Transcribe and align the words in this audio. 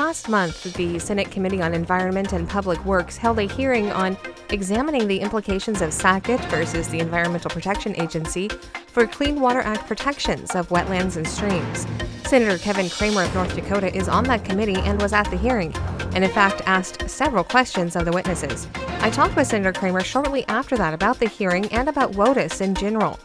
Last 0.00 0.30
month, 0.30 0.62
the 0.76 0.98
Senate 0.98 1.30
Committee 1.30 1.60
on 1.60 1.74
Environment 1.74 2.32
and 2.32 2.48
Public 2.48 2.82
Works 2.86 3.18
held 3.18 3.38
a 3.38 3.42
hearing 3.42 3.92
on 3.92 4.16
examining 4.48 5.06
the 5.06 5.20
implications 5.20 5.82
of 5.82 5.92
Sackett 5.92 6.40
versus 6.46 6.88
the 6.88 7.00
Environmental 7.00 7.50
Protection 7.50 7.94
Agency 8.00 8.48
for 8.86 9.06
Clean 9.06 9.38
Water 9.38 9.60
Act 9.60 9.86
protections 9.86 10.54
of 10.54 10.70
wetlands 10.70 11.18
and 11.18 11.28
streams. 11.28 11.86
Senator 12.26 12.56
Kevin 12.56 12.88
Cramer 12.88 13.24
of 13.24 13.34
North 13.34 13.54
Dakota 13.54 13.94
is 13.94 14.08
on 14.08 14.24
that 14.24 14.42
committee 14.42 14.80
and 14.80 15.02
was 15.02 15.12
at 15.12 15.30
the 15.30 15.36
hearing, 15.36 15.74
and 16.14 16.24
in 16.24 16.30
fact 16.30 16.62
asked 16.64 17.10
several 17.10 17.44
questions 17.44 17.94
of 17.94 18.06
the 18.06 18.12
witnesses. 18.12 18.68
I 19.00 19.10
talked 19.10 19.36
with 19.36 19.48
Senator 19.48 19.78
Cramer 19.78 20.02
shortly 20.02 20.46
after 20.48 20.78
that 20.78 20.94
about 20.94 21.18
the 21.18 21.28
hearing 21.28 21.66
and 21.66 21.90
about 21.90 22.12
WOTUS 22.12 22.62
in 22.62 22.74
general. 22.74 23.18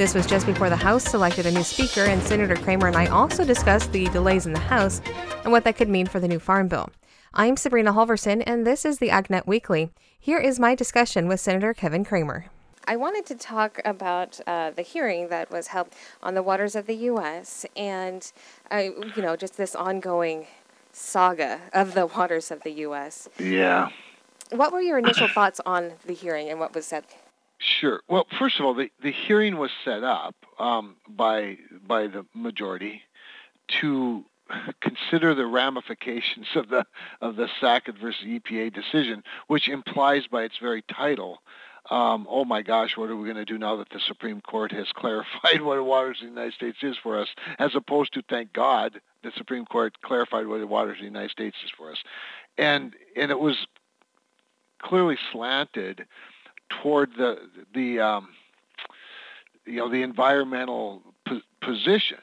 This 0.00 0.14
was 0.14 0.24
just 0.24 0.46
before 0.46 0.70
the 0.70 0.76
House 0.76 1.04
selected 1.04 1.44
a 1.44 1.50
new 1.50 1.62
speaker, 1.62 2.06
and 2.06 2.22
Senator 2.22 2.56
Cramer 2.56 2.86
and 2.86 2.96
I 2.96 3.04
also 3.08 3.44
discussed 3.44 3.92
the 3.92 4.06
delays 4.06 4.46
in 4.46 4.54
the 4.54 4.58
House 4.58 5.02
and 5.44 5.52
what 5.52 5.64
that 5.64 5.76
could 5.76 5.90
mean 5.90 6.06
for 6.06 6.18
the 6.18 6.26
new 6.26 6.38
Farm 6.38 6.68
Bill. 6.68 6.88
I'm 7.34 7.54
Sabrina 7.58 7.92
Halvorson, 7.92 8.42
and 8.46 8.66
this 8.66 8.86
is 8.86 8.96
the 8.96 9.10
AgNet 9.10 9.46
Weekly. 9.46 9.90
Here 10.18 10.38
is 10.38 10.58
my 10.58 10.74
discussion 10.74 11.28
with 11.28 11.38
Senator 11.38 11.74
Kevin 11.74 12.02
Cramer. 12.02 12.46
I 12.86 12.96
wanted 12.96 13.26
to 13.26 13.34
talk 13.34 13.78
about 13.84 14.40
uh, 14.46 14.70
the 14.70 14.80
hearing 14.80 15.28
that 15.28 15.50
was 15.50 15.66
held 15.66 15.88
on 16.22 16.32
the 16.32 16.42
waters 16.42 16.74
of 16.74 16.86
the 16.86 16.94
U.S. 16.94 17.66
and, 17.76 18.32
uh, 18.72 18.84
you 19.14 19.20
know, 19.20 19.36
just 19.36 19.58
this 19.58 19.74
ongoing 19.74 20.46
saga 20.92 21.60
of 21.74 21.92
the 21.92 22.06
waters 22.06 22.50
of 22.50 22.62
the 22.62 22.70
U.S. 22.70 23.28
Yeah. 23.38 23.90
What 24.50 24.72
were 24.72 24.80
your 24.80 24.96
initial 24.96 25.28
thoughts 25.28 25.60
on 25.66 25.92
the 26.06 26.14
hearing 26.14 26.48
and 26.48 26.58
what 26.58 26.74
was 26.74 26.86
said? 26.86 27.04
Sure. 27.60 28.00
Well, 28.08 28.26
first 28.38 28.58
of 28.58 28.64
all, 28.64 28.72
the, 28.72 28.90
the 29.02 29.12
hearing 29.12 29.58
was 29.58 29.70
set 29.84 30.02
up 30.02 30.34
um, 30.58 30.96
by 31.06 31.58
by 31.86 32.06
the 32.06 32.24
majority 32.34 33.02
to 33.80 34.24
consider 34.80 35.34
the 35.34 35.44
ramifications 35.44 36.46
of 36.54 36.70
the 36.70 36.86
of 37.20 37.36
the 37.36 37.48
Sackett 37.60 37.98
versus 37.98 38.24
EPA 38.24 38.72
decision, 38.72 39.22
which 39.46 39.68
implies 39.68 40.26
by 40.26 40.44
its 40.44 40.56
very 40.56 40.82
title, 40.82 41.42
um, 41.90 42.26
oh 42.30 42.46
my 42.46 42.62
gosh, 42.62 42.96
what 42.96 43.10
are 43.10 43.16
we 43.16 43.24
going 43.24 43.36
to 43.36 43.44
do 43.44 43.58
now 43.58 43.76
that 43.76 43.90
the 43.90 44.00
Supreme 44.00 44.40
Court 44.40 44.72
has 44.72 44.86
clarified 44.94 45.60
what 45.60 45.84
waters 45.84 46.16
of 46.20 46.28
the 46.28 46.28
United 46.30 46.54
States 46.54 46.78
is 46.82 46.96
for 46.96 47.18
us, 47.20 47.28
as 47.58 47.74
opposed 47.74 48.14
to 48.14 48.22
thank 48.28 48.54
God 48.54 49.02
the 49.22 49.32
Supreme 49.36 49.66
Court 49.66 50.00
clarified 50.00 50.46
what 50.46 50.60
the 50.60 50.66
waters 50.66 50.96
of 50.96 51.00
the 51.00 51.04
United 51.04 51.30
States 51.30 51.58
is 51.62 51.70
for 51.76 51.90
us, 51.90 51.98
and 52.56 52.94
and 53.16 53.30
it 53.30 53.38
was 53.38 53.66
clearly 54.80 55.18
slanted 55.30 56.06
toward 56.82 57.10
the 57.16 57.38
the 57.74 58.00
um, 58.00 58.28
you 59.66 59.76
know 59.76 59.90
the 59.90 60.02
environmental 60.02 61.02
po- 61.26 61.40
position. 61.60 62.18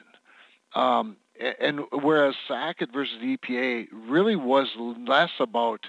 Um, 0.74 1.16
and 1.60 1.80
whereas 1.92 2.34
Sackett 2.46 2.92
versus 2.92 3.16
the 3.20 3.36
EPA 3.36 3.88
really 3.92 4.36
was 4.36 4.68
less 5.06 5.30
about 5.38 5.86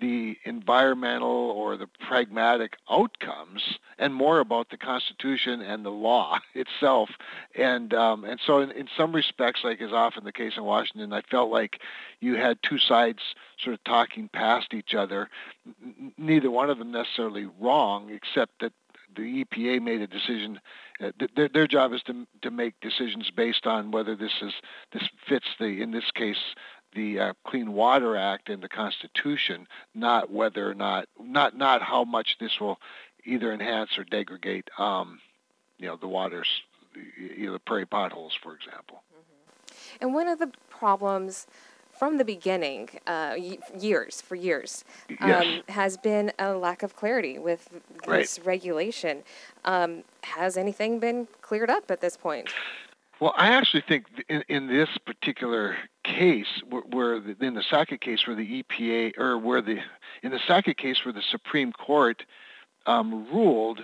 the 0.00 0.36
environmental 0.44 1.28
or 1.28 1.76
the 1.76 1.86
pragmatic 2.06 2.76
outcomes 2.90 3.78
and 3.98 4.14
more 4.14 4.40
about 4.40 4.70
the 4.70 4.76
Constitution 4.76 5.60
and 5.62 5.84
the 5.84 5.90
law 5.90 6.38
itself. 6.54 7.10
And 7.54 7.94
um, 7.94 8.24
and 8.24 8.40
so 8.44 8.58
in, 8.58 8.70
in 8.72 8.88
some 8.96 9.14
respects, 9.14 9.60
like 9.64 9.80
is 9.80 9.92
often 9.92 10.24
the 10.24 10.32
case 10.32 10.54
in 10.56 10.64
Washington, 10.64 11.12
I 11.12 11.22
felt 11.22 11.50
like 11.50 11.80
you 12.20 12.36
had 12.36 12.58
two 12.62 12.78
sides 12.78 13.20
sort 13.62 13.74
of 13.74 13.84
talking 13.84 14.28
past 14.28 14.74
each 14.74 14.94
other, 14.94 15.28
N- 15.66 16.12
neither 16.18 16.50
one 16.50 16.70
of 16.70 16.78
them 16.78 16.90
necessarily 16.90 17.46
wrong, 17.60 18.10
except 18.10 18.60
that 18.60 18.72
the 19.16 19.44
EPA 19.44 19.80
made 19.80 20.00
a 20.00 20.06
decision. 20.06 20.60
Uh, 21.00 21.10
their, 21.36 21.48
their 21.48 21.66
job 21.66 21.92
is 21.92 22.02
to 22.02 22.26
to 22.42 22.50
make 22.50 22.74
decisions 22.80 23.30
based 23.30 23.66
on 23.66 23.90
whether 23.90 24.14
this 24.14 24.32
is 24.42 24.52
this 24.92 25.08
fits 25.28 25.46
the 25.58 25.82
in 25.82 25.90
this 25.90 26.10
case 26.14 26.54
the 26.94 27.20
uh, 27.20 27.32
Clean 27.44 27.72
Water 27.72 28.16
Act 28.16 28.48
and 28.48 28.62
the 28.62 28.68
Constitution, 28.68 29.66
not 29.94 30.30
whether 30.30 30.70
or 30.70 30.74
not 30.74 31.08
not 31.18 31.56
not 31.56 31.82
how 31.82 32.04
much 32.04 32.36
this 32.38 32.60
will 32.60 32.78
either 33.24 33.52
enhance 33.52 33.98
or 33.98 34.04
degrade, 34.04 34.70
um, 34.78 35.20
you 35.78 35.86
know, 35.86 35.96
the 35.96 36.08
waters, 36.08 36.48
you 37.18 37.46
know, 37.46 37.52
the 37.52 37.58
prairie 37.58 37.86
potholes, 37.86 38.32
for 38.42 38.54
example. 38.54 39.02
Mm-hmm. 39.12 39.74
And 40.00 40.14
one 40.14 40.28
of 40.28 40.38
the 40.38 40.50
problems 40.70 41.46
from 41.98 42.18
the 42.18 42.24
beginning, 42.24 42.88
uh, 43.06 43.36
years 43.78 44.20
for 44.20 44.34
years, 44.34 44.84
um, 45.20 45.28
yes. 45.30 45.62
has 45.68 45.96
been 45.96 46.32
a 46.38 46.54
lack 46.54 46.82
of 46.82 46.96
clarity 46.96 47.38
with 47.38 47.68
this 48.06 48.38
right. 48.38 48.46
regulation. 48.46 49.22
Um, 49.64 50.02
has 50.22 50.56
anything 50.56 50.98
been 50.98 51.28
cleared 51.40 51.70
up 51.70 51.90
at 51.90 52.00
this 52.00 52.16
point? 52.16 52.48
Well, 53.20 53.32
I 53.36 53.48
actually 53.48 53.84
think 53.86 54.06
in, 54.28 54.42
in 54.48 54.66
this 54.66 54.88
particular 55.06 55.76
case, 56.18 56.62
where, 56.68 56.82
where 56.82 57.16
in 57.16 57.54
the 57.54 57.64
Sackett 57.68 58.00
case, 58.00 58.26
where 58.26 58.36
the 58.36 58.62
EPA, 58.62 59.18
or 59.18 59.38
where 59.38 59.62
the 59.62 59.78
in 60.22 60.30
the 60.30 60.40
Sackett 60.46 60.78
case, 60.78 61.04
where 61.04 61.12
the 61.12 61.22
Supreme 61.22 61.72
Court 61.72 62.24
um, 62.86 63.26
ruled, 63.32 63.80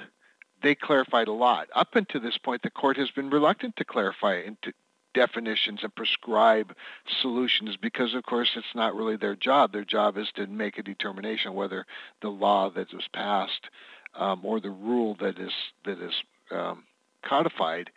they 0.62 0.74
clarified 0.74 1.28
a 1.28 1.32
lot. 1.32 1.68
Up 1.74 1.94
until 1.94 2.20
this 2.20 2.38
point, 2.38 2.62
the 2.62 2.70
court 2.70 2.96
has 2.96 3.10
been 3.10 3.30
reluctant 3.30 3.76
to 3.76 3.84
clarify 3.84 4.40
into 4.40 4.72
definitions 5.14 5.80
and 5.82 5.94
prescribe 5.94 6.74
solutions 7.20 7.76
because, 7.76 8.14
of 8.14 8.24
course, 8.24 8.50
it's 8.54 8.74
not 8.74 8.94
really 8.94 9.16
their 9.16 9.34
job. 9.34 9.72
Their 9.72 9.84
job 9.84 10.16
is 10.16 10.28
to 10.36 10.46
make 10.46 10.78
a 10.78 10.82
determination 10.82 11.54
whether 11.54 11.86
the 12.22 12.28
law 12.28 12.70
that 12.70 12.92
was 12.92 13.08
passed 13.12 13.68
um, 14.14 14.44
or 14.44 14.60
the 14.60 14.70
rule 14.70 15.16
that 15.20 15.38
is 15.38 15.52
that 15.84 16.00
is 16.00 16.14
um, 16.50 16.84
codified 17.22 17.90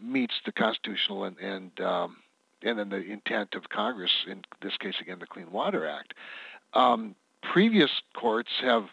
meets 0.00 0.34
the 0.44 0.52
constitutional 0.52 1.24
and 1.24 1.38
and 1.38 1.80
um, 1.80 2.16
and 2.64 2.78
then 2.78 2.88
the 2.88 3.02
intent 3.02 3.54
of 3.54 3.68
Congress, 3.68 4.12
in 4.26 4.42
this 4.60 4.76
case 4.76 4.94
again 5.00 5.18
the 5.18 5.26
Clean 5.26 5.50
Water 5.50 5.86
Act. 5.86 6.14
Um, 6.74 7.14
previous 7.42 7.90
courts 8.14 8.50
have 8.62 8.84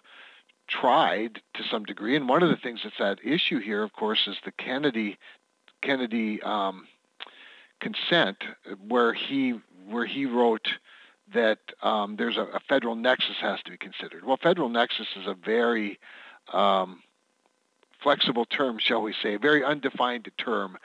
tried 0.67 1.41
to 1.55 1.63
some 1.69 1.83
degree, 1.83 2.15
and 2.15 2.29
one 2.29 2.43
of 2.43 2.49
the 2.49 2.57
things 2.57 2.81
that's 2.83 2.99
at 2.99 3.25
issue 3.25 3.59
here, 3.59 3.83
of 3.83 3.93
course, 3.93 4.27
is 4.27 4.37
the 4.45 4.51
Kennedy 4.51 5.17
Kennedy 5.81 6.41
um, 6.43 6.87
consent, 7.79 8.37
where 8.87 9.13
he 9.13 9.59
where 9.87 10.05
he 10.05 10.25
wrote 10.25 10.67
that 11.33 11.59
um, 11.81 12.15
there's 12.17 12.37
a, 12.37 12.41
a, 12.41 12.59
federal 12.67 12.95
nexus 12.95 13.35
has 13.39 13.59
to 13.63 13.71
be 13.71 13.77
considered. 13.77 14.25
Well, 14.25 14.37
federal 14.41 14.69
nexus 14.69 15.07
is 15.15 15.27
a 15.27 15.33
very 15.33 15.99
um, 16.53 17.01
flexible 18.01 18.45
term, 18.45 18.77
shall 18.79 19.01
we 19.01 19.13
say, 19.21 19.35
a 19.35 19.39
very 19.39 19.63
undefined 19.63 20.29
term. 20.37 20.77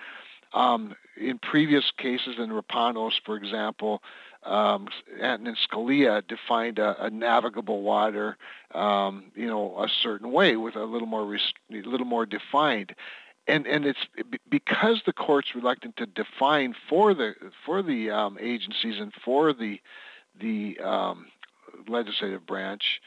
Um, 0.55 0.95
in 1.17 1.39
previous 1.39 1.91
cases, 1.99 2.37
in 2.39 2.51
Rapanos, 2.51 3.13
for 3.25 3.37
example, 3.37 4.03
um, 4.45 4.89
Scalia 5.21 6.27
defined 6.27 6.79
a, 6.79 7.05
a 7.05 7.11
navigable 7.11 7.83
water, 7.83 8.37
um, 8.75 9.33
you 9.35 9.47
know, 9.47 9.77
a 9.79 9.89
certain 10.03 10.33
way 10.33 10.57
with 10.57 10.77
a 10.77 10.85
little 10.85 11.09
more, 11.09 11.35
a 11.35 11.39
little 11.71 12.07
more 12.07 12.27
defined. 12.27 12.95
And, 13.47 13.67
and 13.67 13.85
it's 13.85 14.07
because 14.49 15.03
the 15.05 15.13
court's 15.13 15.55
reluctant 15.55 15.97
to 15.97 16.07
define 16.07 16.75
for 16.89 17.13
the 17.13 17.35
for 17.67 17.83
the 17.83 18.11
um, 18.11 18.39
agencies 18.41 18.99
and 18.99 19.13
for 19.25 19.53
the 19.53 19.81
the 20.41 20.79
um, 20.81 21.27
legislative 21.87 22.47
branch 22.47 23.01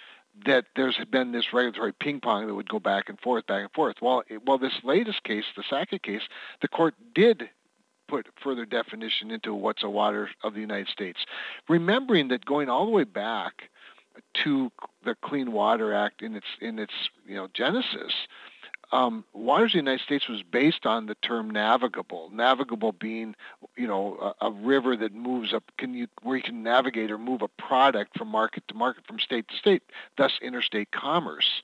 that 0.46 0.66
there's 0.76 0.98
been 1.12 1.32
this 1.32 1.54
regulatory 1.54 1.94
ping 1.94 2.20
pong 2.20 2.48
that 2.48 2.54
would 2.54 2.70
go 2.70 2.80
back 2.80 3.10
and 3.10 3.20
forth, 3.20 3.46
back 3.48 3.62
and 3.62 3.72
forth. 3.72 3.96
Well, 4.02 4.24
well, 4.46 4.58
this 4.58 4.80
latest 4.84 5.24
case, 5.24 5.46
the 5.56 5.64
Sackett 5.70 6.04
case, 6.04 6.22
the 6.62 6.68
court 6.68 6.94
did 7.16 7.50
put 8.08 8.28
further 8.42 8.66
definition 8.66 9.32
into 9.32 9.54
what's 9.54 9.84
a 9.84 9.90
water 9.90 10.30
of 10.44 10.54
the 10.54 10.62
United 10.62 10.88
States, 10.88 11.20
remembering 11.68 12.30
that 12.30 12.46
going 12.46 12.70
all 12.70 12.86
the 12.86 12.92
way 12.92 13.04
back 13.04 13.70
to 14.44 14.72
the 15.04 15.16
Clean 15.24 15.52
Water 15.52 15.94
Act 15.94 16.22
in 16.22 16.36
its 16.36 16.46
in 16.62 16.80
its 16.80 16.94
you 17.26 17.36
know 17.36 17.48
genesis, 17.54 18.14
um, 18.92 19.26
waters 19.34 19.72
of 19.72 19.74
the 19.74 19.78
United 19.80 20.04
States 20.04 20.28
was 20.30 20.44
based 20.44 20.86
on 20.86 21.08
the 21.08 21.16
term 21.16 21.50
navigable. 21.50 22.30
Navigable 22.34 22.94
being, 22.94 23.36
you 23.76 23.88
know, 23.88 24.34
a, 24.42 24.48
a, 24.48 24.52
river 24.52 24.96
that 24.96 25.14
moves 25.14 25.54
up, 25.54 25.64
can 25.78 25.94
you, 25.94 26.08
where 26.24 26.38
you 26.38 26.44
can 26.44 26.64
navigate 26.64 27.12
or 27.12 27.18
move 27.18 27.42
a 27.42 27.48
product 27.48 28.18
from 28.18 28.30
market 28.30 28.64
to 28.70 28.74
market, 28.74 29.06
from 29.06 29.20
state 29.20 29.48
to 29.50 29.56
state, 29.58 29.84
thus 30.18 30.32
interstate 30.42 30.92
commerce. 30.92 31.62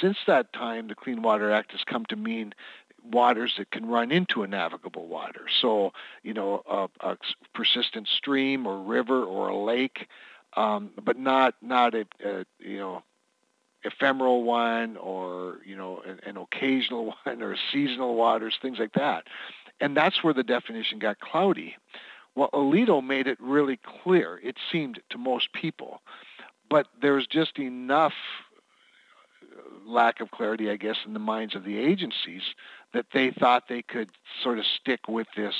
Since 0.00 0.16
that 0.26 0.52
time, 0.52 0.88
the 0.88 0.94
Clean 0.94 1.20
Water 1.20 1.50
Act 1.50 1.72
has 1.72 1.82
come 1.84 2.06
to 2.06 2.16
mean 2.16 2.54
waters 3.04 3.54
that 3.58 3.70
can 3.70 3.86
run 3.86 4.10
into 4.10 4.42
a 4.42 4.46
navigable 4.46 5.06
water. 5.06 5.46
So, 5.60 5.92
you 6.22 6.34
know, 6.34 6.62
a, 6.68 6.88
a 7.06 7.16
persistent 7.54 8.08
stream 8.08 8.66
or 8.66 8.82
river 8.82 9.22
or 9.22 9.48
a 9.48 9.56
lake, 9.56 10.08
um, 10.56 10.90
but 11.02 11.18
not 11.18 11.54
not 11.60 11.94
a, 11.94 12.06
a 12.24 12.44
you 12.58 12.78
know 12.78 13.02
ephemeral 13.86 14.42
one 14.42 14.96
or 14.96 15.58
you 15.64 15.76
know 15.76 16.02
an, 16.06 16.20
an 16.26 16.36
occasional 16.36 17.14
one 17.24 17.42
or 17.42 17.56
seasonal 17.72 18.14
waters, 18.14 18.56
things 18.60 18.78
like 18.78 18.92
that. 18.94 19.24
And 19.80 19.96
that's 19.96 20.24
where 20.24 20.34
the 20.34 20.42
definition 20.42 20.98
got 20.98 21.20
cloudy. 21.20 21.76
Well, 22.34 22.50
Alito 22.52 23.04
made 23.04 23.26
it 23.26 23.38
really 23.40 23.78
clear, 24.02 24.40
it 24.42 24.56
seemed 24.70 25.00
to 25.10 25.18
most 25.18 25.52
people, 25.52 26.00
but 26.68 26.86
there's 27.00 27.26
just 27.26 27.58
enough 27.58 28.12
uh, 29.42 29.90
lack 29.90 30.20
of 30.20 30.30
clarity, 30.30 30.70
I 30.70 30.76
guess, 30.76 30.96
in 31.06 31.14
the 31.14 31.18
minds 31.18 31.54
of 31.54 31.64
the 31.64 31.78
agencies 31.78 32.42
that 32.92 33.06
they 33.12 33.30
thought 33.30 33.64
they 33.68 33.82
could 33.82 34.10
sort 34.42 34.58
of 34.58 34.66
stick 34.66 35.08
with 35.08 35.26
this 35.34 35.54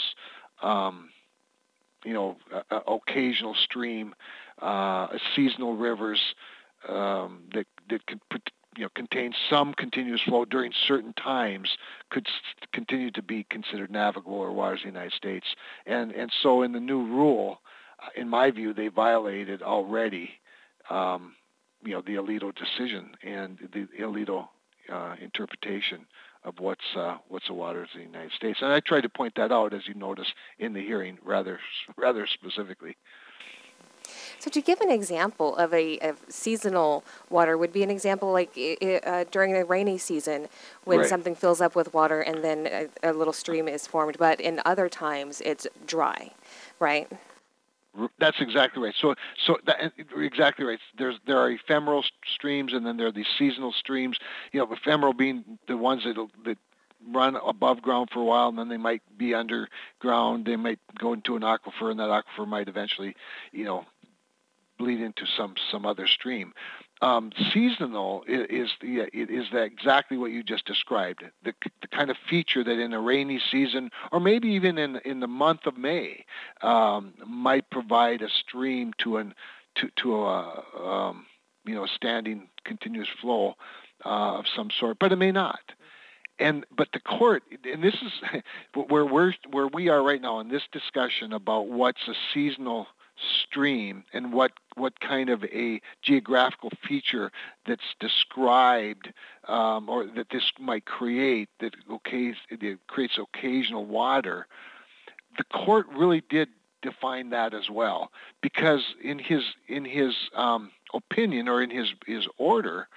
um, 0.62 1.11
you 2.06 2.12
know, 2.12 2.37
a, 2.70 2.76
a 2.76 2.94
occasional 2.94 3.55
stream, 3.55 4.14
uh, 4.62 5.08
seasonal 5.34 5.76
rivers 5.76 6.20
um, 6.88 7.43
that 7.52 7.67
that 7.91 8.06
could 8.06 8.21
you 8.77 8.85
know 8.85 8.91
contain 8.94 9.33
some 9.50 9.75
continuous 9.75 10.23
flow 10.23 10.44
during 10.44 10.73
certain 10.87 11.12
times 11.15 11.77
could 12.11 12.27
continue 12.73 13.11
to 13.11 13.23
be 13.23 13.44
considered 13.50 13.91
navigable 13.91 14.35
or 14.35 14.53
waters 14.53 14.81
of 14.81 14.85
the 14.85 14.88
United 14.88 15.12
States. 15.12 15.47
And 15.87 16.12
and 16.12 16.31
so 16.43 16.62
in 16.62 16.73
the 16.73 16.81
new 16.81 17.05
rule, 17.06 17.61
uh, 18.03 18.09
in 18.21 18.29
my 18.29 18.50
view, 18.50 18.75
they 18.75 18.88
violated 18.88 19.62
already, 19.62 20.31
um, 20.91 21.35
you 21.85 21.93
know, 21.93 22.03
the 22.03 22.15
Alito 22.15 22.53
decision 22.55 23.12
and 23.23 23.59
the 23.73 23.87
Alito 24.00 24.49
uh, 24.93 25.17
interpretation 25.21 26.06
of 26.44 26.55
what's 26.61 26.85
uh, 26.97 27.17
what's 27.29 27.49
the 27.49 27.55
waters 27.55 27.88
of 27.94 28.00
the 28.00 28.06
United 28.06 28.33
States. 28.33 28.59
And 28.62 28.73
I 28.73 28.81
tried 28.81 29.03
to 29.03 29.09
point 29.09 29.35
that 29.37 29.53
out, 29.53 29.73
as 29.73 29.87
you 29.87 29.94
notice 29.94 30.29
in 30.59 30.73
the 30.73 30.81
hearing, 30.81 31.19
rather 31.25 31.59
rather 31.97 32.27
specifically. 32.27 32.97
So, 34.38 34.50
to 34.50 34.61
give 34.61 34.81
an 34.81 34.91
example 34.91 35.56
of 35.56 35.73
a 35.73 35.99
of 35.99 36.21
seasonal 36.29 37.05
water, 37.31 37.56
would 37.56 37.73
be 37.73 37.83
an 37.83 37.91
example 37.91 38.33
like 38.33 38.50
uh, 38.56 39.25
during 39.31 39.53
the 39.53 39.65
rainy 39.65 39.99
season 39.99 40.49
when 40.85 41.00
right. 41.00 41.09
something 41.09 41.35
fills 41.35 41.61
up 41.61 41.75
with 41.75 41.93
water 41.94 42.21
and 42.21 42.44
then 42.44 42.67
a, 42.67 43.11
a, 43.11 43.12
little 43.12 43.33
stream 43.33 43.69
is 43.69 43.87
formed, 43.87 44.17
but 44.19 44.41
in 44.41 44.61
other 44.65 44.88
times 44.88 45.41
it's 45.44 45.67
dry, 45.87 46.31
right? 46.79 47.11
That's 48.19 48.41
exactly 48.41 48.83
right. 48.83 48.94
So, 49.00 49.15
so 49.47 49.56
that, 49.65 49.93
exactly 50.17 50.67
right. 50.67 50.79
There's 50.99 51.17
there 51.27 51.38
are 51.38 51.50
ephemeral 51.50 52.05
streams, 52.35 52.75
and 52.75 52.85
then 52.85 52.99
there 52.99 53.06
are 53.06 53.12
these 53.12 53.29
seasonal 53.38 53.73
streams. 53.73 54.19
You 54.53 54.61
know, 54.61 54.73
ephemeral 54.73 55.15
being 55.15 55.59
the 55.67 55.77
ones 55.77 56.05
that 56.05 56.17
that 56.44 56.59
run 57.12 57.37
above 57.37 57.83
ground 57.83 58.09
for 58.12 58.21
a 58.21 58.25
while, 58.25 58.49
and 58.49 58.59
then 58.59 58.69
they 58.69 58.77
might 58.77 59.03
be 59.17 59.35
underground. 59.35 60.47
They 60.47 60.56
might 60.56 60.81
go 60.99 61.12
into 61.12 61.37
an 61.37 61.43
aquifer, 61.43 61.91
and 61.91 62.00
that 62.00 62.09
aquifer 62.09 62.47
might 62.47 62.69
eventually, 62.69 63.15
you 63.53 63.65
know, 63.65 63.85
bleed 64.78 65.00
into 65.00 65.26
some 65.37 65.55
some 65.70 65.87
other 65.87 66.06
stream. 66.06 66.52
Um, 67.02 67.31
seasonal 67.52 68.25
is, 68.26 68.70
the 68.81 69.06
is 69.12 69.46
that 69.52 69.64
exactly 69.64 70.17
what 70.17 70.31
you 70.31 70.43
just 70.43 70.64
described. 70.64 71.25
The, 71.44 71.52
the 71.82 71.88
kind 71.88 72.11
of 72.11 72.17
feature 72.28 72.64
that 72.64 72.78
in 72.78 72.94
a 72.94 73.00
rainy 73.00 73.40
season, 73.50 73.90
or 74.12 74.20
maybe 74.20 74.49
even 74.49 74.78
in 74.78 74.96
in 75.05 75.20
the 75.20 75.26
month 75.26 75.67
of 75.67 75.76
May, 75.76 76.25
um, 76.62 77.14
might 77.26 77.69
provide 77.70 78.23
a 78.23 78.28
stream 78.31 78.93
to 78.99 79.19
an 79.19 79.34
to 79.76 79.90
to 80.02 80.17
a 80.17 80.64
um, 80.82 81.26
you 81.67 81.75
know 81.75 81.87
standing 81.87 82.49
continuous 82.64 83.08
flow 83.20 83.55
uh, 84.05 84.38
of 84.38 84.46
some 84.55 84.70
sort, 84.70 84.99
but 84.99 85.12
it 85.12 85.17
may 85.17 85.32
not 85.32 85.61
and 86.38 86.64
but 86.76 86.88
the 86.93 87.00
court 87.00 87.43
and 87.64 87.82
this 87.82 87.94
is 87.94 88.43
where 88.88 89.05
we're 89.05 89.32
where 89.50 89.69
we 89.69 89.88
are 89.88 90.02
right 90.02 90.20
now 90.20 90.40
in 90.40 90.49
this 90.49 90.62
discussion 90.73 91.32
about 91.32 91.69
what's 91.69 92.08
a 92.08 92.14
seasonal 92.32 92.87
stream 93.42 94.04
and 94.12 94.32
what 94.32 94.52
what 94.74 95.00
kind 95.00 95.30
of 95.30 95.42
a 95.44 95.80
geographical 96.02 96.70
feature 96.86 97.32
that's 97.66 97.94
described 97.98 99.12
um, 99.48 99.88
or 99.88 100.04
that 100.04 100.28
this 100.30 100.52
might 100.58 100.84
create 100.84 101.48
that, 101.60 101.74
that 101.88 102.78
creates 102.86 103.18
occasional 103.18 103.86
water, 103.86 104.46
the 105.38 105.44
court 105.44 105.86
really 105.96 106.22
did 106.28 106.48
define 106.82 107.30
that 107.30 107.54
as 107.54 107.70
well. 107.70 108.10
Because 108.42 108.82
in 109.02 109.18
his 109.18 109.42
in 109.66 109.84
his 109.84 110.14
um, 110.34 110.70
opinion 110.92 111.48
or 111.48 111.62
in 111.62 111.70
his 111.70 111.88
his 112.06 112.26
order, 112.36 112.88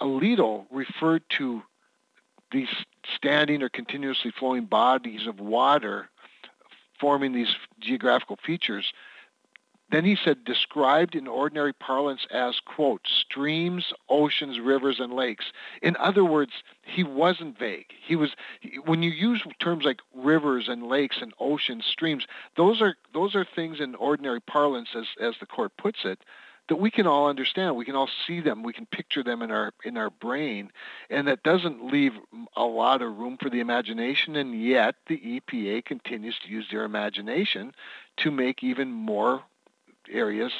Alito 0.00 0.64
referred 0.70 1.22
to 1.36 1.62
these 2.50 2.68
standing 3.14 3.62
or 3.62 3.68
continuously 3.68 4.30
flowing 4.30 4.64
bodies 4.64 5.26
of 5.26 5.40
water 5.40 6.08
forming 7.00 7.32
these 7.32 7.54
geographical 7.80 8.36
features. 8.44 8.92
Then 9.90 10.04
he 10.04 10.18
said, 10.22 10.44
described 10.44 11.14
in 11.14 11.26
ordinary 11.26 11.72
parlance 11.72 12.26
as, 12.30 12.60
quote, 12.60 13.00
streams, 13.06 13.86
oceans, 14.10 14.60
rivers, 14.60 15.00
and 15.00 15.14
lakes. 15.14 15.46
In 15.80 15.96
other 15.96 16.24
words, 16.24 16.52
he 16.82 17.02
wasn't 17.02 17.58
vague. 17.58 17.86
He 18.06 18.14
was, 18.14 18.30
when 18.84 19.02
you 19.02 19.10
use 19.10 19.42
terms 19.60 19.86
like 19.86 20.00
rivers 20.14 20.68
and 20.68 20.88
lakes 20.88 21.16
and 21.22 21.32
oceans, 21.40 21.86
streams, 21.90 22.26
those 22.54 22.82
are, 22.82 22.96
those 23.14 23.34
are 23.34 23.46
things 23.46 23.80
in 23.80 23.94
ordinary 23.94 24.40
parlance, 24.40 24.90
as, 24.94 25.06
as 25.22 25.34
the 25.40 25.46
court 25.46 25.72
puts 25.78 26.00
it, 26.04 26.18
that 26.68 26.76
we 26.76 26.90
can 26.90 27.06
all 27.06 27.28
understand. 27.28 27.76
We 27.76 27.84
can 27.84 27.96
all 27.96 28.10
see 28.26 28.40
them. 28.40 28.62
We 28.62 28.72
can 28.72 28.86
picture 28.86 29.22
them 29.22 29.42
in 29.42 29.50
our 29.50 29.72
in 29.84 29.96
our 29.96 30.10
brain, 30.10 30.70
and 31.10 31.26
that 31.28 31.42
doesn't 31.42 31.90
leave 31.90 32.12
a 32.56 32.64
lot 32.64 33.02
of 33.02 33.16
room 33.16 33.38
for 33.40 33.50
the 33.50 33.60
imagination. 33.60 34.36
And 34.36 34.62
yet, 34.62 34.96
the 35.06 35.18
EPA 35.18 35.84
continues 35.84 36.38
to 36.44 36.50
use 36.50 36.66
their 36.70 36.84
imagination 36.84 37.72
to 38.18 38.30
make 38.30 38.62
even 38.62 38.92
more 38.92 39.42
areas 40.10 40.52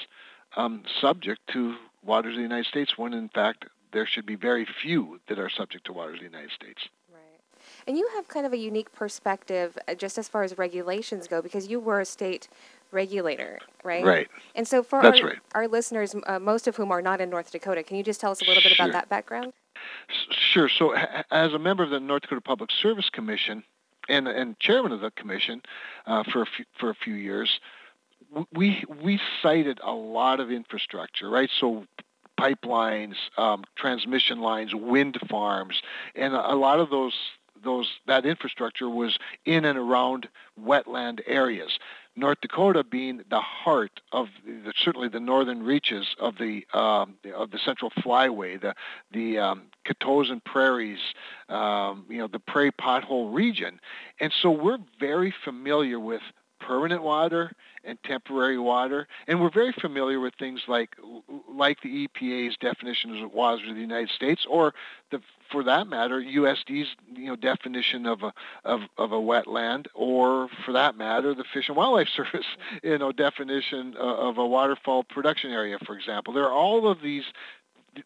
um, 0.57 0.83
subject 1.01 1.41
to 1.53 1.77
waters 2.03 2.35
of 2.35 2.39
the 2.39 2.43
United 2.43 2.67
States, 2.67 2.97
when 2.97 3.13
in 3.13 3.29
fact 3.29 3.67
there 3.93 4.07
should 4.07 4.27
be 4.27 4.37
very 4.37 4.67
few 4.83 5.21
that 5.29 5.39
are 5.39 5.51
subject 5.51 5.87
to 5.87 5.93
waters 5.93 6.15
of 6.15 6.21
the 6.21 6.37
United 6.37 6.53
States. 6.53 6.89
And 7.87 7.97
you 7.97 8.09
have 8.17 8.29
kind 8.29 8.47
of 8.47 8.53
a 8.53 8.57
unique 8.57 8.93
perspective 8.93 9.79
uh, 9.89 9.95
just 9.95 10.19
as 10.19 10.29
far 10.29 10.43
as 10.43 10.57
regulations 10.59 11.27
go 11.27 11.43
because 11.43 11.69
you 11.69 11.81
were 11.81 12.01
a 12.01 12.05
state 12.05 12.49
regulator, 12.91 13.59
right? 13.85 14.05
Right. 14.05 14.29
And 14.55 14.67
so 14.67 14.83
for 14.83 15.01
our, 15.01 15.13
right. 15.13 15.39
our 15.55 15.69
listeners, 15.69 16.15
uh, 16.27 16.39
most 16.39 16.67
of 16.67 16.77
whom 16.77 16.91
are 16.91 17.03
not 17.03 17.21
in 17.21 17.31
North 17.31 17.51
Dakota, 17.51 17.83
can 17.83 17.97
you 17.97 18.03
just 18.03 18.21
tell 18.21 18.31
us 18.31 18.41
a 18.41 18.45
little 18.45 18.63
bit 18.63 18.73
about 18.73 18.93
that 18.93 19.09
background? 19.09 19.53
Sure. 20.31 20.69
So 20.69 20.95
as 21.31 21.53
a 21.53 21.59
member 21.59 21.83
of 21.83 21.91
the 21.91 22.01
North 22.01 22.23
Dakota 22.23 22.41
Public 22.41 22.71
Service 22.71 23.11
Commission 23.11 23.63
and, 24.09 24.27
and 24.27 24.59
chairman 24.59 24.93
of 24.93 25.01
the 25.01 25.11
commission 25.13 25.63
uh, 26.07 26.25
for, 26.33 26.43
a 26.43 26.47
few, 26.47 26.65
for 26.79 26.91
a 26.91 26.95
few 26.95 27.15
years, 27.15 27.61
we, 28.55 28.85
we 29.03 29.21
sited 29.43 29.81
a 29.83 29.93
lot 29.93 30.41
of 30.41 30.51
infrastructure, 30.51 31.31
right? 31.31 31.51
So 31.59 31.85
pipelines, 32.39 33.15
um, 33.37 33.65
transmission 33.77 34.41
lines, 34.41 34.75
wind 34.75 35.19
farms, 35.29 35.83
and 36.15 36.35
a 36.35 36.55
lot 36.55 36.81
of 36.81 36.91
those 36.91 37.15
those 37.65 37.91
that 38.07 38.25
infrastructure 38.25 38.89
was 38.89 39.19
in 39.45 39.65
and 39.65 39.77
around 39.77 40.29
wetland 40.61 41.21
areas. 41.27 41.79
North 42.19 42.41
Dakota 42.41 42.85
being 42.85 43.23
the 43.31 43.41
heart 43.41 44.01
of 44.13 44.27
the, 44.45 44.73
certainly 44.77 45.09
the 45.09 45.21
northern 45.21 45.63
reaches 45.63 46.07
of 46.19 46.35
the 46.39 46.67
um, 46.75 47.15
of 47.35 47.51
the 47.51 47.59
Central 47.65 47.91
Flyway, 47.91 48.61
the 48.61 48.75
the 49.13 49.39
um, 49.39 49.63
Katozan 49.87 50.45
prairies, 50.45 50.99
um, 51.49 52.05
you 52.09 52.19
know, 52.19 52.27
the 52.27 52.41
prairie 52.41 52.73
pothole 52.73 53.33
region, 53.33 53.81
and 54.21 54.33
so 54.43 54.51
we're 54.51 54.79
very 54.99 55.33
familiar 55.45 56.01
with 56.01 56.23
permanent 56.61 57.03
water 57.03 57.53
and 57.89 57.99
temporary 58.05 58.59
water, 58.59 59.09
and 59.27 59.41
we're 59.41 59.51
very 59.51 59.73
familiar 59.73 60.21
with 60.21 60.35
things 60.39 60.63
like 60.69 60.97
like 61.51 61.81
the 61.83 62.07
EPA's 62.07 62.57
definition 62.61 63.23
of 63.23 63.33
waters 63.33 63.69
of 63.69 63.75
the 63.75 63.81
United 63.81 64.11
States, 64.11 64.47
or 64.49 64.75
the 65.11 65.21
for 65.51 65.65
that 65.65 65.87
matter, 65.87 66.21
USD's 66.21 66.89
you 67.15 67.27
know 67.27 67.37
definition 67.37 68.07
of 68.07 68.23
a 68.23 68.33
of, 68.65 68.81
of 68.99 69.13
a 69.13 69.17
wetland, 69.17 69.87
or 69.95 70.49
for 70.65 70.73
that 70.73 70.97
matter, 70.97 71.35
the 71.35 71.45
Fish 71.53 71.69
and 71.69 71.77
Wildlife 71.77 72.09
Service 72.17 72.47
you 72.83 72.99
know 72.99 73.13
definition 73.13 73.95
of 73.99 74.39
a 74.39 74.47
waterfowl 74.47 75.05
production 75.05 75.51
area, 75.51 75.79
for 75.85 75.97
example. 75.97 76.35
There 76.35 76.45
are 76.45 76.53
all 76.53 76.91
of 76.91 77.01
these 77.03 77.25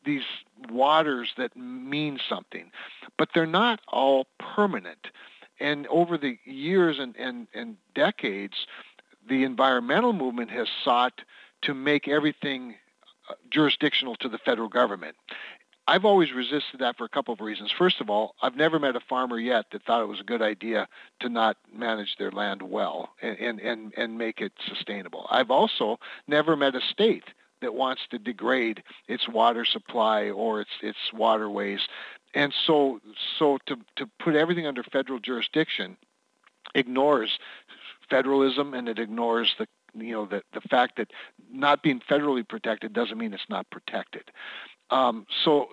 these 0.04 0.22
waters 0.70 1.32
that 1.36 1.56
mean 1.56 2.18
something, 2.28 2.70
but 3.18 3.28
they're 3.34 3.46
not 3.46 3.80
all 3.88 4.26
permanent. 4.38 5.08
And 5.60 5.86
over 5.88 6.18
the 6.18 6.38
years 6.44 6.98
and, 6.98 7.14
and, 7.16 7.46
and 7.54 7.76
decades, 7.94 8.66
the 9.28 9.44
environmental 9.44 10.12
movement 10.12 10.50
has 10.50 10.68
sought 10.84 11.20
to 11.62 11.74
make 11.74 12.08
everything 12.08 12.74
uh, 13.28 13.34
jurisdictional 13.50 14.16
to 14.16 14.28
the 14.28 14.38
federal 14.38 14.68
government. 14.68 15.16
I've 15.88 16.04
always 16.04 16.32
resisted 16.32 16.78
that 16.80 16.96
for 16.96 17.04
a 17.04 17.08
couple 17.08 17.34
of 17.34 17.40
reasons. 17.40 17.72
First 17.76 18.00
of 18.00 18.08
all, 18.08 18.36
I've 18.40 18.56
never 18.56 18.78
met 18.78 18.94
a 18.94 19.00
farmer 19.00 19.38
yet 19.38 19.66
that 19.72 19.82
thought 19.84 20.02
it 20.02 20.08
was 20.08 20.20
a 20.20 20.24
good 20.24 20.42
idea 20.42 20.86
to 21.20 21.28
not 21.28 21.56
manage 21.74 22.16
their 22.18 22.30
land 22.30 22.62
well 22.62 23.10
and, 23.20 23.58
and, 23.60 23.92
and 23.96 24.16
make 24.16 24.40
it 24.40 24.52
sustainable. 24.68 25.26
I've 25.28 25.50
also 25.50 25.98
never 26.28 26.56
met 26.56 26.76
a 26.76 26.80
state 26.80 27.24
that 27.62 27.74
wants 27.74 28.02
to 28.10 28.18
degrade 28.18 28.82
its 29.08 29.28
water 29.28 29.64
supply 29.64 30.30
or 30.30 30.60
its, 30.60 30.70
its 30.82 30.98
waterways 31.12 31.80
and 32.34 32.52
so 32.66 33.00
so 33.38 33.58
to 33.66 33.76
to 33.96 34.08
put 34.18 34.34
everything 34.34 34.66
under 34.66 34.82
federal 34.82 35.18
jurisdiction 35.18 35.96
ignores 36.74 37.38
federalism 38.12 38.74
and 38.74 38.88
it 38.88 38.98
ignores 38.98 39.54
the 39.58 39.66
you 39.94 40.12
know 40.12 40.26
the 40.26 40.42
the 40.52 40.60
fact 40.60 40.96
that 40.96 41.10
not 41.50 41.82
being 41.82 42.00
federally 42.00 42.46
protected 42.46 42.92
doesn't 42.92 43.18
mean 43.18 43.32
it's 43.32 43.48
not 43.48 43.68
protected. 43.70 44.30
Um, 44.90 45.26
so, 45.42 45.68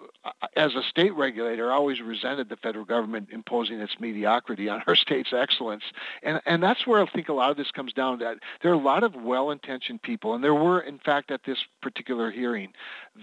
as 0.56 0.76
a 0.76 0.82
state 0.82 1.14
regulator, 1.14 1.70
I 1.70 1.76
always 1.76 2.00
resented 2.00 2.48
the 2.48 2.56
federal 2.56 2.86
government 2.86 3.28
imposing 3.34 3.82
its 3.82 4.00
mediocrity 4.00 4.70
on 4.70 4.82
our 4.88 4.96
state's 5.06 5.34
excellence, 5.34 5.84
and 6.24 6.40
and 6.46 6.64
that's 6.64 6.88
where 6.88 7.02
I 7.02 7.06
think 7.06 7.28
a 7.28 7.34
lot 7.34 7.52
of 7.52 7.58
this 7.58 7.70
comes 7.72 7.92
down. 7.92 8.20
To. 8.20 8.36
There 8.62 8.72
are 8.72 8.76
a 8.76 8.78
lot 8.78 9.04
of 9.04 9.16
well-intentioned 9.16 10.02
people, 10.02 10.34
and 10.34 10.44
there 10.44 10.56
were, 10.56 10.80
in 10.80 11.00
fact, 11.00 11.32
at 11.32 11.42
this 11.46 11.60
particular 11.82 12.32
hearing, 12.32 12.72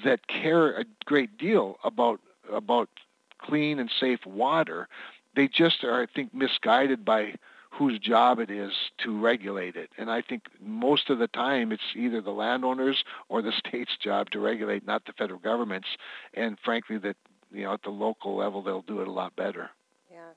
that 0.04 0.26
care 0.28 0.78
a 0.78 0.84
great 1.06 1.38
deal 1.38 1.78
about 1.82 2.20
about 2.52 2.90
clean 3.38 3.78
and 3.78 3.90
safe 3.98 4.24
water. 4.26 4.88
They 5.34 5.48
just 5.48 5.82
are, 5.82 6.02
I 6.02 6.06
think, 6.06 6.34
misguided 6.34 7.06
by 7.06 7.34
whose 7.78 7.98
job 7.98 8.38
it 8.38 8.50
is 8.50 8.72
to 8.98 9.18
regulate 9.18 9.76
it. 9.76 9.90
And 9.98 10.10
I 10.10 10.22
think 10.22 10.44
most 10.60 11.10
of 11.10 11.18
the 11.18 11.28
time 11.28 11.72
it's 11.72 11.82
either 11.94 12.20
the 12.20 12.30
landowners 12.30 13.04
or 13.28 13.42
the 13.42 13.52
state's 13.66 13.96
job 14.02 14.30
to 14.30 14.40
regulate, 14.40 14.86
not 14.86 15.04
the 15.04 15.12
federal 15.12 15.38
government's. 15.38 15.88
And 16.34 16.58
frankly, 16.64 16.98
that 16.98 17.16
you 17.52 17.64
know 17.64 17.74
at 17.74 17.82
the 17.82 17.90
local 17.90 18.36
level 18.36 18.62
they'll 18.62 18.82
do 18.82 19.00
it 19.00 19.08
a 19.08 19.12
lot 19.12 19.36
better. 19.36 19.70
Yeah, 20.10 20.30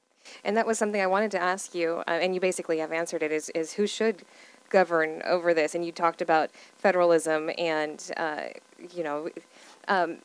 and 0.43 0.57
that 0.57 0.67
was 0.67 0.77
something 0.77 1.01
I 1.01 1.07
wanted 1.07 1.31
to 1.31 1.41
ask 1.41 1.73
you, 1.73 2.03
uh, 2.07 2.11
and 2.11 2.35
you 2.35 2.41
basically 2.41 2.79
have 2.79 2.91
answered 2.91 3.23
it. 3.23 3.31
Is 3.31 3.49
is 3.51 3.73
who 3.73 3.87
should 3.87 4.23
govern 4.69 5.21
over 5.25 5.53
this? 5.53 5.73
And 5.73 5.85
you 5.85 5.91
talked 5.91 6.21
about 6.21 6.51
federalism 6.77 7.49
and 7.57 8.11
uh, 8.17 8.47
you 8.93 9.03
know. 9.03 9.29
Um, 9.87 10.19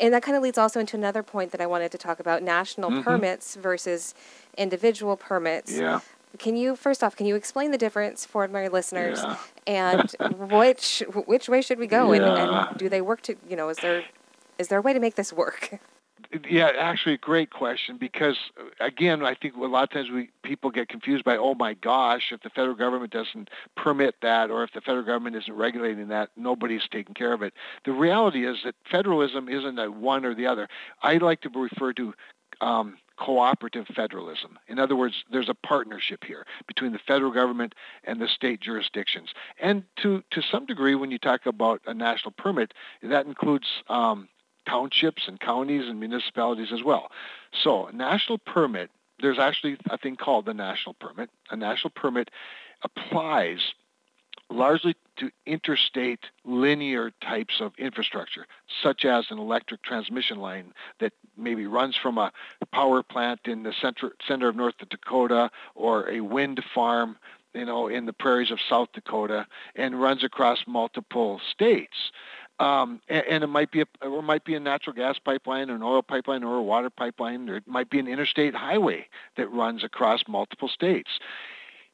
and 0.00 0.14
that 0.14 0.22
kind 0.22 0.36
of 0.36 0.42
leads 0.42 0.56
also 0.56 0.80
into 0.80 0.96
another 0.96 1.22
point 1.22 1.52
that 1.52 1.60
I 1.60 1.66
wanted 1.66 1.92
to 1.92 1.98
talk 1.98 2.18
about 2.18 2.42
national 2.42 2.90
mm-hmm. 2.90 3.02
permits 3.02 3.56
versus 3.56 4.14
individual 4.56 5.18
permits. 5.18 5.76
Yeah. 5.76 6.00
Can 6.38 6.56
you 6.56 6.76
first 6.76 7.02
off, 7.02 7.16
can 7.16 7.26
you 7.26 7.36
explain 7.36 7.70
the 7.70 7.78
difference 7.78 8.24
for 8.26 8.46
my 8.48 8.68
listeners, 8.68 9.20
yeah. 9.22 9.36
and 9.66 10.16
which 10.50 11.02
which 11.26 11.48
way 11.48 11.62
should 11.62 11.78
we 11.78 11.86
go, 11.86 12.12
yeah. 12.12 12.22
and, 12.22 12.50
and 12.68 12.78
do 12.78 12.88
they 12.88 13.00
work 13.00 13.22
to 13.22 13.36
you 13.48 13.56
know 13.56 13.68
is 13.68 13.78
there 13.78 14.04
is 14.58 14.68
there 14.68 14.78
a 14.78 14.82
way 14.82 14.92
to 14.92 15.00
make 15.00 15.16
this 15.16 15.32
work? 15.32 15.78
Yeah, 16.48 16.70
actually, 16.78 17.14
a 17.14 17.18
great 17.18 17.50
question 17.50 17.98
because 17.98 18.36
again, 18.80 19.24
I 19.24 19.34
think 19.34 19.54
a 19.54 19.60
lot 19.60 19.84
of 19.84 19.90
times 19.90 20.10
we 20.10 20.30
people 20.42 20.70
get 20.70 20.88
confused 20.88 21.24
by, 21.24 21.36
oh 21.36 21.54
my 21.54 21.74
gosh, 21.74 22.32
if 22.32 22.42
the 22.42 22.50
federal 22.50 22.74
government 22.74 23.12
doesn't 23.12 23.50
permit 23.76 24.16
that, 24.22 24.50
or 24.50 24.64
if 24.64 24.72
the 24.72 24.80
federal 24.80 25.04
government 25.04 25.36
isn't 25.36 25.54
regulating 25.54 26.08
that, 26.08 26.30
nobody's 26.36 26.88
taking 26.90 27.14
care 27.14 27.32
of 27.32 27.42
it. 27.42 27.52
The 27.84 27.92
reality 27.92 28.46
is 28.46 28.58
that 28.64 28.74
federalism 28.90 29.48
isn't 29.48 29.78
a 29.78 29.90
one 29.90 30.24
or 30.24 30.34
the 30.34 30.46
other. 30.46 30.68
I 31.02 31.18
like 31.18 31.42
to 31.42 31.50
refer 31.50 31.92
to 31.94 32.14
um, 32.60 32.96
cooperative 33.18 33.86
federalism. 33.94 34.58
In 34.68 34.78
other 34.78 34.96
words, 34.96 35.24
there's 35.30 35.48
a 35.48 35.54
partnership 35.54 36.24
here 36.24 36.46
between 36.66 36.92
the 36.92 36.98
federal 36.98 37.32
government 37.32 37.74
and 38.04 38.20
the 38.20 38.28
state 38.28 38.60
jurisdictions. 38.60 39.30
And 39.60 39.84
to, 40.02 40.22
to 40.32 40.42
some 40.42 40.66
degree, 40.66 40.94
when 40.94 41.10
you 41.10 41.18
talk 41.18 41.46
about 41.46 41.80
a 41.86 41.94
national 41.94 42.32
permit, 42.32 42.74
that 43.02 43.26
includes 43.26 43.66
um, 43.88 44.28
townships 44.68 45.22
and 45.28 45.40
counties 45.40 45.88
and 45.88 45.98
municipalities 45.98 46.72
as 46.72 46.82
well. 46.82 47.10
So 47.52 47.86
a 47.86 47.92
national 47.92 48.38
permit, 48.38 48.90
there's 49.20 49.38
actually 49.38 49.78
a 49.88 49.96
thing 49.96 50.16
called 50.16 50.46
the 50.46 50.54
national 50.54 50.94
permit. 50.94 51.30
A 51.50 51.56
national 51.56 51.90
permit 51.90 52.30
applies 52.82 53.60
largely 54.50 54.94
to 55.16 55.30
interstate 55.46 56.20
linear 56.44 57.10
types 57.22 57.60
of 57.60 57.72
infrastructure, 57.78 58.46
such 58.82 59.04
as 59.04 59.26
an 59.30 59.38
electric 59.38 59.82
transmission 59.82 60.38
line 60.38 60.72
that 61.00 61.12
maybe 61.36 61.66
runs 61.66 61.96
from 61.96 62.18
a 62.18 62.32
power 62.72 63.02
plant 63.02 63.40
in 63.46 63.62
the 63.62 63.72
center, 63.80 64.12
center 64.26 64.48
of 64.48 64.56
North 64.56 64.74
Dakota 64.88 65.50
or 65.74 66.08
a 66.10 66.20
wind 66.20 66.62
farm 66.74 67.16
you 67.54 67.64
know, 67.64 67.88
in 67.88 68.04
the 68.04 68.12
prairies 68.12 68.50
of 68.50 68.58
South 68.68 68.88
Dakota 68.92 69.46
and 69.74 70.00
runs 70.00 70.22
across 70.22 70.58
multiple 70.66 71.40
states. 71.50 72.12
Um, 72.58 73.00
and, 73.08 73.24
and, 73.28 73.44
it 73.44 73.48
might 73.48 73.70
be 73.70 73.82
a, 73.82 73.86
or 74.02 74.22
might 74.22 74.44
be 74.44 74.54
a 74.54 74.60
natural 74.60 74.94
gas 74.94 75.18
pipeline, 75.18 75.68
or 75.70 75.74
an 75.74 75.82
oil 75.82 76.02
pipeline, 76.02 76.42
or 76.42 76.56
a 76.56 76.62
water 76.62 76.88
pipeline, 76.88 77.50
or 77.50 77.56
it 77.56 77.66
might 77.66 77.90
be 77.90 77.98
an 77.98 78.08
interstate 78.08 78.54
highway 78.54 79.06
that 79.36 79.52
runs 79.52 79.84
across 79.84 80.22
multiple 80.26 80.68
states. 80.68 81.18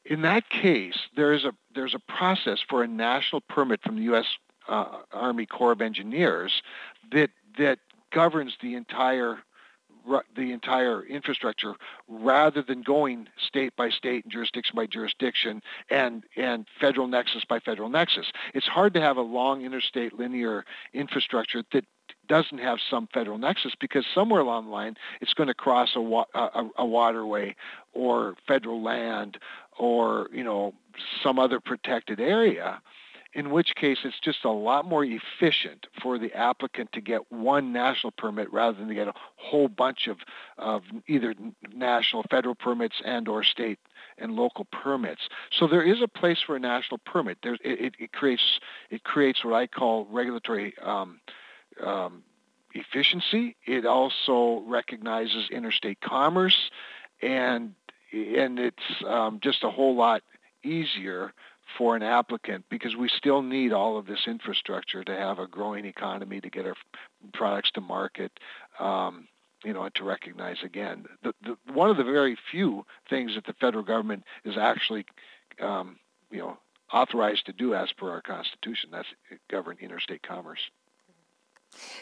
In 0.05 0.23
that 0.23 0.51
case, 0.51 0.99
there 1.17 1.33
is 1.33 1.45
a 1.45 1.53
there's 1.75 1.95
a 1.95 2.13
process 2.13 2.59
for 2.69 2.83
a 2.83 2.89
national 2.89 3.41
permit 3.43 3.81
from 3.83 3.97
the 3.97 4.03
U.S. 4.03 4.27
Uh, 4.69 4.99
Army 5.13 5.47
Corps 5.47 5.73
of 5.73 5.81
Engineers 5.81 6.63
that 7.13 7.31
that 7.59 7.79
governs 8.13 8.55
the 8.61 8.75
entire 8.75 9.39
the 10.37 10.53
entire 10.53 11.05
infrastructure 11.05 11.75
rather 12.09 12.63
than 12.63 12.83
going 12.83 13.29
state 13.39 13.75
by 13.77 13.89
state 13.89 14.25
and 14.25 14.33
jurisdiction 14.33 14.75
by 14.75 14.87
jurisdiction 14.87 15.63
and 15.91 16.25
and 16.37 16.67
federal 16.81 17.07
nexus 17.07 17.45
by 17.49 17.61
federal 17.61 17.89
nexus. 17.89 18.27
It's 18.55 18.67
hard 18.67 18.95
to 18.95 19.01
have 19.01 19.17
a 19.17 19.23
long 19.23 19.63
interstate 19.63 20.19
linear 20.19 20.65
infrastructure 20.93 21.63
that 21.73 21.85
doesn't 22.29 22.59
have 22.59 22.79
some 22.91 23.09
federal 23.13 23.39
nexus 23.39 23.75
because 23.79 24.05
somewhere 24.15 24.41
along 24.41 24.67
the 24.67 24.71
line 24.71 24.97
it's 25.21 25.35
going 25.35 25.49
to 25.49 25.55
cross 25.55 25.91
a, 25.95 26.01
wa- 26.01 26.25
a, 26.35 26.67
a 26.79 26.87
waterway 26.87 27.55
or 27.93 28.35
federal 28.47 28.83
land 28.83 29.39
or 29.79 30.29
you 30.33 30.45
know 30.45 30.75
some 31.23 31.39
other 31.39 31.61
protected 31.61 32.21
area 32.21 32.81
in 33.35 33.51
which 33.51 33.75
case 33.75 33.99
it's 34.05 34.21
just 34.21 34.45
a 34.45 34.51
lot 34.51 34.87
more 34.87 35.05
efficient 35.05 35.87
for 36.03 36.19
the 36.19 36.33
applicant 36.35 36.93
to 36.93 37.01
get 37.01 37.33
one 37.33 37.73
national 37.73 38.11
permit 38.13 38.53
rather 38.53 38.77
than 38.77 38.89
to 38.89 38.95
get 38.95 39.09
a 39.09 39.15
whole 39.37 39.69
bunch 39.69 40.07
of, 40.07 40.19
of 40.59 40.83
either 41.07 41.35
national 41.75 42.25
federal 42.31 42.55
permits 42.55 42.97
and 43.05 43.29
or 43.29 43.43
state 43.43 43.79
and 44.19 44.37
local 44.37 44.67
permits. 44.67 45.23
So 45.51 45.67
there 45.67 45.83
is 45.83 46.03
a 46.03 46.09
place 46.09 46.41
for 46.45 46.57
a 46.57 46.61
national 46.61 46.99
permit. 46.99 47.39
There, 47.43 47.55
it, 47.65 47.95
it, 47.99 48.13
creates 48.13 48.61
it 48.91 49.03
creates 49.05 49.45
what 49.45 49.55
I 49.55 49.67
call 49.67 50.07
regulatory 50.11 50.75
um, 50.83 51.21
um, 51.83 52.23
efficiency. 52.75 53.57
It 53.65 53.87
also 53.87 54.63
recognizes 54.67 55.49
interstate 55.51 56.01
commerce, 56.03 56.71
and 57.23 57.75
and 58.13 58.59
it's 58.59 59.05
um, 59.09 59.41
just 59.43 59.65
a 59.65 59.71
whole 59.71 59.97
lot 59.97 60.23
easier 60.65 61.33
for 61.79 61.97
an 61.97 62.03
applicant 62.03 62.65
because 62.71 62.97
we 62.97 63.09
still 63.09 63.43
need 63.43 63.73
all 63.73 63.97
of 63.97 64.07
this 64.07 64.27
infrastructure 64.27 65.03
to 65.03 65.13
have 65.13 65.39
a 65.39 65.47
growing 65.47 65.85
economy 65.85 66.41
to 66.41 66.51
get 66.51 66.67
our 66.67 66.75
products 67.33 67.71
to 67.73 67.81
market. 67.81 68.33
Um, 68.79 69.29
you 69.65 69.73
know, 69.73 69.85
and 69.85 69.95
to 69.95 70.03
recognize 70.03 70.57
again, 70.65 71.05
the, 71.23 71.33
the, 71.45 71.57
one 71.73 71.89
of 71.89 71.97
the 71.97 72.03
very 72.03 72.37
few 72.51 72.85
things 73.09 73.37
that 73.37 73.47
the 73.47 73.53
federal 73.61 73.85
government 73.85 74.25
is 74.45 74.57
actually, 74.59 75.07
um, 75.61 76.01
you 76.33 76.39
know, 76.39 76.59
authorized 76.93 77.47
to 77.47 77.53
do 77.53 77.73
as 77.73 77.93
per 77.93 78.11
our 78.11 78.23
Constitution. 78.23 78.91
That's 78.91 79.07
govern 79.49 79.77
interstate 79.81 80.23
commerce. 80.23 80.59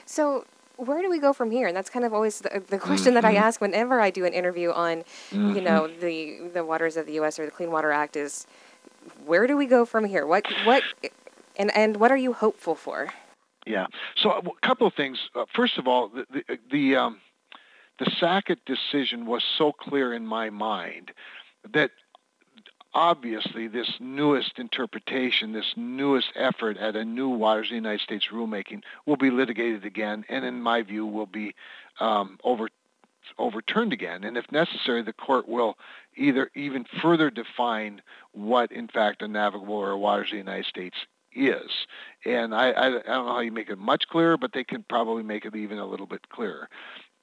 So, 0.07 0.45
where 0.81 1.03
do 1.03 1.11
we 1.11 1.19
go 1.19 1.33
from 1.33 1.51
here? 1.51 1.69
And 1.69 1.77
that's 1.77 1.91
kind 1.91 2.05
of 2.05 2.15
always 2.15 2.41
the, 2.41 2.63
the 2.69 2.79
question 2.79 3.09
mm-hmm. 3.09 3.15
that 3.15 3.25
I 3.25 3.35
mm-hmm. 3.35 3.45
ask 3.45 3.61
whenever 3.61 4.01
I 4.01 4.11
do 4.11 4.25
an 4.25 4.33
interview 4.33 4.71
on, 4.71 5.05
mm-hmm. 5.31 5.55
you 5.55 5.61
know, 5.61 5.87
the 5.87 6.51
the 6.53 6.65
waters 6.65 6.97
of 6.97 7.07
the 7.07 7.13
U.S. 7.15 7.39
or 7.39 7.45
the 7.45 7.51
Clean 7.51 7.71
Water 7.71 7.93
Act 7.93 8.17
is 8.17 8.47
where 9.25 9.47
do 9.47 9.57
we 9.57 9.67
go 9.67 9.85
from 9.85 10.05
here? 10.05 10.27
What 10.27 10.47
what 10.65 10.83
and 11.57 11.75
and 11.77 11.99
what 11.99 12.11
are 12.11 12.17
you 12.17 12.33
hopeful 12.33 12.75
for? 12.75 13.09
Yeah. 13.67 13.87
So 14.17 14.31
a 14.31 14.67
couple 14.67 14.87
of 14.87 14.95
things. 14.95 15.19
Uh, 15.35 15.45
first 15.55 15.79
of 15.79 15.87
all, 15.87 16.09
the 16.09 16.27
the 16.31 16.59
the, 16.71 16.97
um, 16.97 17.21
the 17.99 18.11
Sackett 18.19 18.65
decision 18.65 19.27
was 19.27 19.43
so 19.59 19.73
clear 19.73 20.15
in 20.15 20.27
my 20.27 20.51
mind 20.51 21.13
that 21.73 21.91
obviously 22.95 23.69
this 23.69 23.93
newest 24.01 24.59
interpretation, 24.59 25.53
this 25.53 25.75
newest 25.77 26.29
effort 26.37 26.77
at 26.77 26.97
a 26.97 27.05
new 27.05 27.29
Waters 27.29 27.67
of 27.67 27.71
the 27.71 27.77
United 27.77 28.01
States 28.01 28.27
rulemaking 28.33 28.83
will 29.07 29.17
be 29.17 29.31
litigated 29.31 29.85
again, 29.85 30.25
and 30.29 30.45
in 30.45 30.61
my 30.61 30.83
view, 30.83 31.07
will 31.07 31.27
be 31.27 31.55
um, 32.01 32.39
over 32.45 32.69
overturned 33.39 33.93
again. 33.93 34.25
And 34.25 34.37
if 34.37 34.51
necessary, 34.51 35.03
the 35.03 35.13
court 35.13 35.49
will 35.49 35.77
either 36.17 36.51
even 36.55 36.85
further 37.01 37.31
define 37.31 38.03
what, 38.33 38.73
in 38.73 38.89
fact, 38.89 39.23
a 39.23 39.29
navigable 39.29 39.75
or 39.75 39.91
a 39.93 39.99
waters 39.99 40.29
of 40.29 40.33
the 40.33 40.39
United 40.39 40.67
States 40.67 40.97
is. 41.33 41.71
And 42.25 42.55
I, 42.55 42.71
I, 42.71 42.87
I, 42.87 42.91
don't 42.91 43.27
know 43.27 43.35
how 43.35 43.41
you 43.41 43.53
make 43.53 43.71
it 43.71 43.79
much 43.79 44.09
clearer, 44.09 44.37
but 44.37 44.53
they 44.53 44.65
can 44.65 44.85
probably 44.89 45.23
make 45.23 45.45
it 45.45 45.55
even 45.55 45.79
a 45.79 45.87
little 45.87 46.07
bit 46.07 46.29
clearer. 46.29 46.69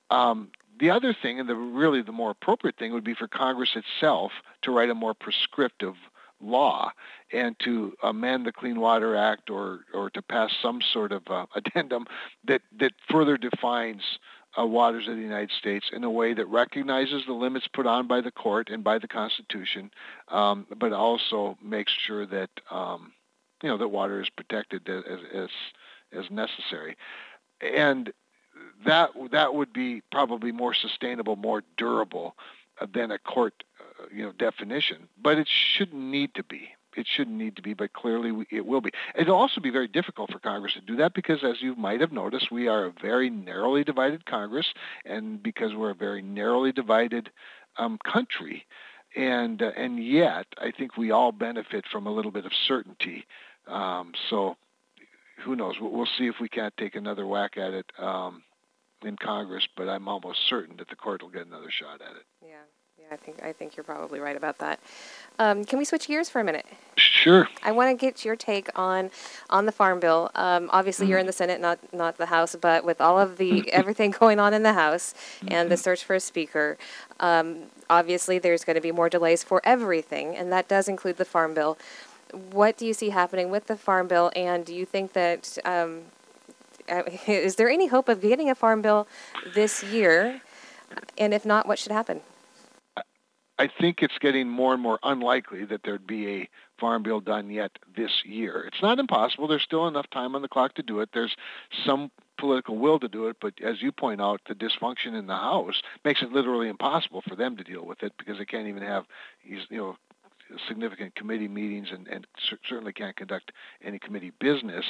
Um, 0.09 0.51
the 0.79 0.89
other 0.89 1.15
thing, 1.19 1.39
and 1.39 1.49
the 1.49 1.55
really 1.55 2.01
the 2.01 2.11
more 2.11 2.31
appropriate 2.31 2.77
thing, 2.77 2.93
would 2.93 3.03
be 3.03 3.13
for 3.13 3.27
Congress 3.27 3.75
itself 3.75 4.31
to 4.63 4.71
write 4.71 4.89
a 4.89 4.95
more 4.95 5.13
prescriptive 5.13 5.95
law 6.39 6.91
and 7.33 7.55
to 7.59 7.93
amend 8.03 8.45
the 8.45 8.51
Clean 8.51 8.79
Water 8.79 9.15
Act 9.15 9.49
or, 9.49 9.81
or 9.93 10.09
to 10.11 10.21
pass 10.21 10.51
some 10.61 10.81
sort 10.93 11.11
of 11.11 11.23
uh, 11.27 11.45
addendum 11.55 12.05
that, 12.45 12.61
that 12.79 12.91
further 13.09 13.37
defines 13.37 14.01
uh, 14.59 14.65
waters 14.65 15.07
of 15.07 15.15
the 15.15 15.21
United 15.21 15.51
States 15.51 15.89
in 15.93 16.03
a 16.03 16.09
way 16.09 16.33
that 16.33 16.47
recognizes 16.47 17.23
the 17.25 17.33
limits 17.33 17.67
put 17.73 17.85
on 17.85 18.07
by 18.07 18.21
the 18.21 18.31
court 18.31 18.69
and 18.69 18.83
by 18.83 18.97
the 18.97 19.07
Constitution, 19.07 19.91
um, 20.29 20.65
but 20.79 20.93
also 20.93 21.57
makes 21.61 21.91
sure 21.91 22.25
that 22.25 22.49
um, 22.71 23.11
you 23.61 23.69
know 23.69 23.77
that 23.77 23.89
water 23.89 24.21
is 24.21 24.29
protected 24.29 24.87
as, 24.89 25.03
as 25.33 25.49
as 26.13 26.31
necessary, 26.31 26.95
and 27.61 28.11
that 28.85 29.11
that 29.31 29.53
would 29.53 29.73
be 29.73 30.01
probably 30.11 30.51
more 30.51 30.73
sustainable, 30.73 31.35
more 31.35 31.63
durable 31.77 32.35
uh, 32.79 32.87
than 32.93 33.11
a 33.11 33.19
court 33.19 33.63
uh, 33.79 34.05
you 34.13 34.23
know 34.23 34.31
definition. 34.33 35.07
But 35.21 35.37
it 35.37 35.47
shouldn't 35.47 36.01
need 36.01 36.33
to 36.35 36.43
be 36.43 36.69
it 36.97 37.07
shouldn't 37.07 37.37
need 37.37 37.55
to 37.55 37.61
be, 37.61 37.73
but 37.73 37.93
clearly 37.93 38.45
it 38.49 38.65
will 38.65 38.81
be. 38.81 38.91
It'll 39.15 39.35
also 39.35 39.61
be 39.61 39.69
very 39.69 39.87
difficult 39.87 40.31
for 40.31 40.39
Congress 40.39 40.73
to 40.73 40.81
do 40.81 40.95
that 40.97 41.13
because, 41.13 41.43
as 41.43 41.61
you 41.61 41.75
might 41.75 42.01
have 42.01 42.11
noticed, 42.11 42.51
we 42.51 42.67
are 42.67 42.85
a 42.85 42.93
very 43.01 43.29
narrowly 43.29 43.83
divided 43.83 44.25
Congress, 44.25 44.65
and 45.05 45.41
because 45.41 45.75
we're 45.75 45.91
a 45.91 45.95
very 45.95 46.21
narrowly 46.21 46.71
divided 46.71 47.29
um, 47.77 47.99
country, 48.03 48.65
and 49.15 49.61
uh, 49.61 49.71
and 49.77 50.03
yet 50.03 50.47
I 50.57 50.71
think 50.71 50.97
we 50.97 51.11
all 51.11 51.31
benefit 51.31 51.85
from 51.91 52.07
a 52.07 52.11
little 52.11 52.31
bit 52.31 52.45
of 52.45 52.51
certainty. 52.67 53.25
Um, 53.67 54.13
so 54.29 54.57
who 55.47 55.55
knows? 55.55 55.75
We'll, 55.79 55.91
we'll, 55.91 56.07
see 56.17 56.27
if 56.27 56.35
we 56.41 56.49
can't 56.49 56.75
take 56.77 56.95
another 56.95 57.25
whack 57.25 57.57
at 57.57 57.73
it 57.73 57.85
um, 57.97 58.43
in 59.03 59.15
Congress, 59.15 59.67
but 59.77 59.87
I'm 59.87 60.07
almost 60.07 60.39
certain 60.49 60.75
that 60.77 60.89
the 60.89 60.95
court 60.95 61.23
will 61.23 61.29
get 61.29 61.47
another 61.47 61.71
shot 61.71 62.01
at 62.01 62.15
it. 62.15 62.25
Yeah. 62.43 62.49
Yeah. 62.49 63.07
Yeah, 63.09 63.13
I 63.13 63.17
think 63.17 63.43
I 63.43 63.53
think 63.53 63.77
you're 63.77 63.83
probably 63.83 64.19
right 64.19 64.35
about 64.35 64.57
that. 64.57 64.79
Um, 65.37 65.65
can 65.65 65.77
we 65.77 65.85
switch 65.85 66.07
gears 66.07 66.29
for 66.29 66.41
a 66.41 66.43
minute? 66.43 66.65
Sure. 66.95 67.47
I 67.61 67.71
want 67.71 67.91
to 67.91 68.05
get 68.05 68.25
your 68.25 68.35
take 68.35 68.69
on 68.77 69.11
on 69.51 69.67
the 69.67 69.71
farm 69.71 69.99
bill. 69.99 70.31
Um, 70.33 70.69
obviously, 70.73 71.03
mm-hmm. 71.03 71.11
you're 71.11 71.19
in 71.19 71.27
the 71.27 71.31
Senate, 71.31 71.61
not 71.61 71.77
not 71.93 72.17
the 72.17 72.25
House, 72.25 72.55
but 72.59 72.83
with 72.83 72.99
all 72.99 73.19
of 73.19 73.37
the 73.37 73.71
everything 73.71 74.11
going 74.11 74.39
on 74.39 74.53
in 74.53 74.63
the 74.63 74.73
House 74.73 75.13
mm-hmm. 75.13 75.49
and 75.51 75.69
the 75.69 75.75
mm-hmm. 75.75 75.83
search 75.83 76.03
for 76.03 76.15
a 76.15 76.19
speaker, 76.19 76.77
um, 77.19 77.65
obviously 77.89 78.39
there's 78.39 78.63
going 78.63 78.75
to 78.75 78.81
be 78.81 78.91
more 78.91 79.09
delays 79.09 79.43
for 79.43 79.61
everything, 79.63 80.35
and 80.35 80.51
that 80.51 80.67
does 80.67 80.87
include 80.87 81.17
the 81.17 81.25
farm 81.25 81.53
bill. 81.53 81.77
What 82.31 82.77
do 82.77 82.85
you 82.85 82.93
see 82.93 83.09
happening 83.09 83.49
with 83.49 83.67
the 83.67 83.77
farm 83.77 84.07
bill, 84.07 84.31
and 84.35 84.65
do 84.65 84.73
you 84.73 84.85
think 84.85 85.13
that 85.13 85.57
um, 85.65 86.01
uh, 86.89 87.03
is 87.27 87.55
there 87.55 87.69
any 87.69 87.87
hope 87.87 88.09
of 88.09 88.21
getting 88.21 88.49
a 88.49 88.55
farm 88.55 88.81
bill 88.81 89.07
this 89.53 89.83
year? 89.83 90.41
And 91.17 91.33
if 91.33 91.45
not, 91.45 91.67
what 91.67 91.79
should 91.79 91.91
happen? 91.91 92.21
I 93.59 93.67
think 93.67 94.03
it's 94.03 94.17
getting 94.19 94.47
more 94.47 94.73
and 94.73 94.81
more 94.81 94.99
unlikely 95.01 95.65
that 95.65 95.81
there'd 95.83 96.05
be 96.05 96.27
a 96.27 96.49
farm 96.79 97.01
bill 97.01 97.19
done 97.19 97.49
yet 97.49 97.71
this 97.95 98.11
year. 98.23 98.65
It's 98.67 98.83
not 98.83 98.99
impossible. 98.99 99.47
There's 99.47 99.63
still 99.63 99.87
enough 99.87 100.07
time 100.11 100.35
on 100.35 100.43
the 100.43 100.47
clock 100.47 100.75
to 100.75 100.83
do 100.83 100.99
it. 100.99 101.09
There's 101.11 101.35
some 101.83 102.11
political 102.37 102.77
will 102.77 102.99
to 102.99 103.07
do 103.07 103.27
it, 103.27 103.37
but 103.41 103.53
as 103.63 103.81
you 103.81 103.91
point 103.91 104.21
out, 104.21 104.41
the 104.47 104.53
dysfunction 104.53 105.17
in 105.17 105.25
the 105.25 105.35
House 105.35 105.81
makes 106.05 106.21
it 106.21 106.31
literally 106.31 106.69
impossible 106.69 107.23
for 107.27 107.35
them 107.35 107.57
to 107.57 107.63
deal 107.63 107.83
with 107.83 108.03
it 108.03 108.13
because 108.19 108.37
they 108.37 108.45
can't 108.45 108.67
even 108.67 108.83
have, 108.83 109.05
you 109.43 109.59
know, 109.71 109.95
significant 110.67 111.15
committee 111.15 111.47
meetings 111.47 111.87
and, 111.91 112.07
and 112.07 112.27
certainly 112.67 112.93
can't 112.93 113.15
conduct 113.15 113.51
any 113.83 113.99
committee 113.99 114.31
business 114.39 114.85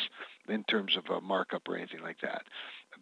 in 0.47 0.63
terms 0.65 0.97
of 0.97 1.05
a 1.15 1.21
markup 1.21 1.67
or 1.67 1.75
anything 1.75 2.01
like 2.01 2.21
that. 2.21 2.43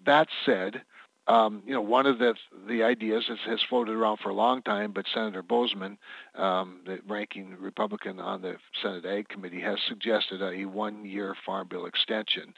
That 0.06 0.28
said, 0.46 0.82
um, 1.28 1.64
you 1.66 1.74
know, 1.74 1.82
one 1.82 2.06
of 2.06 2.20
the 2.20 2.36
the 2.68 2.84
ideas 2.84 3.26
has, 3.28 3.40
has 3.48 3.60
floated 3.68 3.96
around 3.96 4.18
for 4.18 4.30
a 4.30 4.34
long 4.34 4.62
time, 4.62 4.92
but 4.92 5.06
Senator 5.12 5.42
Boozman, 5.42 5.98
um, 6.36 6.82
the 6.86 7.00
ranking 7.08 7.56
Republican 7.60 8.20
on 8.20 8.42
the 8.42 8.58
Senate 8.82 9.06
Ag 9.06 9.28
Committee, 9.30 9.62
has 9.62 9.80
suggested 9.88 10.42
a 10.42 10.66
one-year 10.66 11.36
farm 11.46 11.68
bill 11.68 11.88
extension. 11.88 12.54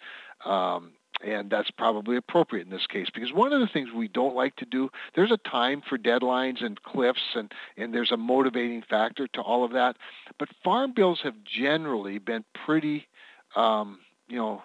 Um, 0.45 0.91
and 1.25 1.49
that's 1.49 1.71
probably 1.71 2.17
appropriate 2.17 2.65
in 2.65 2.71
this 2.71 2.87
case 2.87 3.07
because 3.13 3.33
one 3.33 3.53
of 3.53 3.59
the 3.59 3.67
things 3.67 3.89
we 3.95 4.07
don't 4.07 4.35
like 4.35 4.55
to 4.55 4.65
do 4.65 4.89
there's 5.15 5.31
a 5.31 5.49
time 5.49 5.81
for 5.87 5.97
deadlines 5.97 6.63
and 6.63 6.81
cliffs 6.83 7.35
and, 7.35 7.51
and 7.75 7.93
there's 7.93 8.11
a 8.11 8.17
motivating 8.17 8.83
factor 8.87 9.27
to 9.33 9.41
all 9.41 9.63
of 9.63 9.71
that. 9.71 9.95
But 10.37 10.49
farm 10.63 10.93
bills 10.95 11.19
have 11.23 11.35
generally 11.43 12.19
been 12.19 12.45
pretty 12.65 13.07
um, 13.55 13.99
you 14.27 14.37
know 14.37 14.61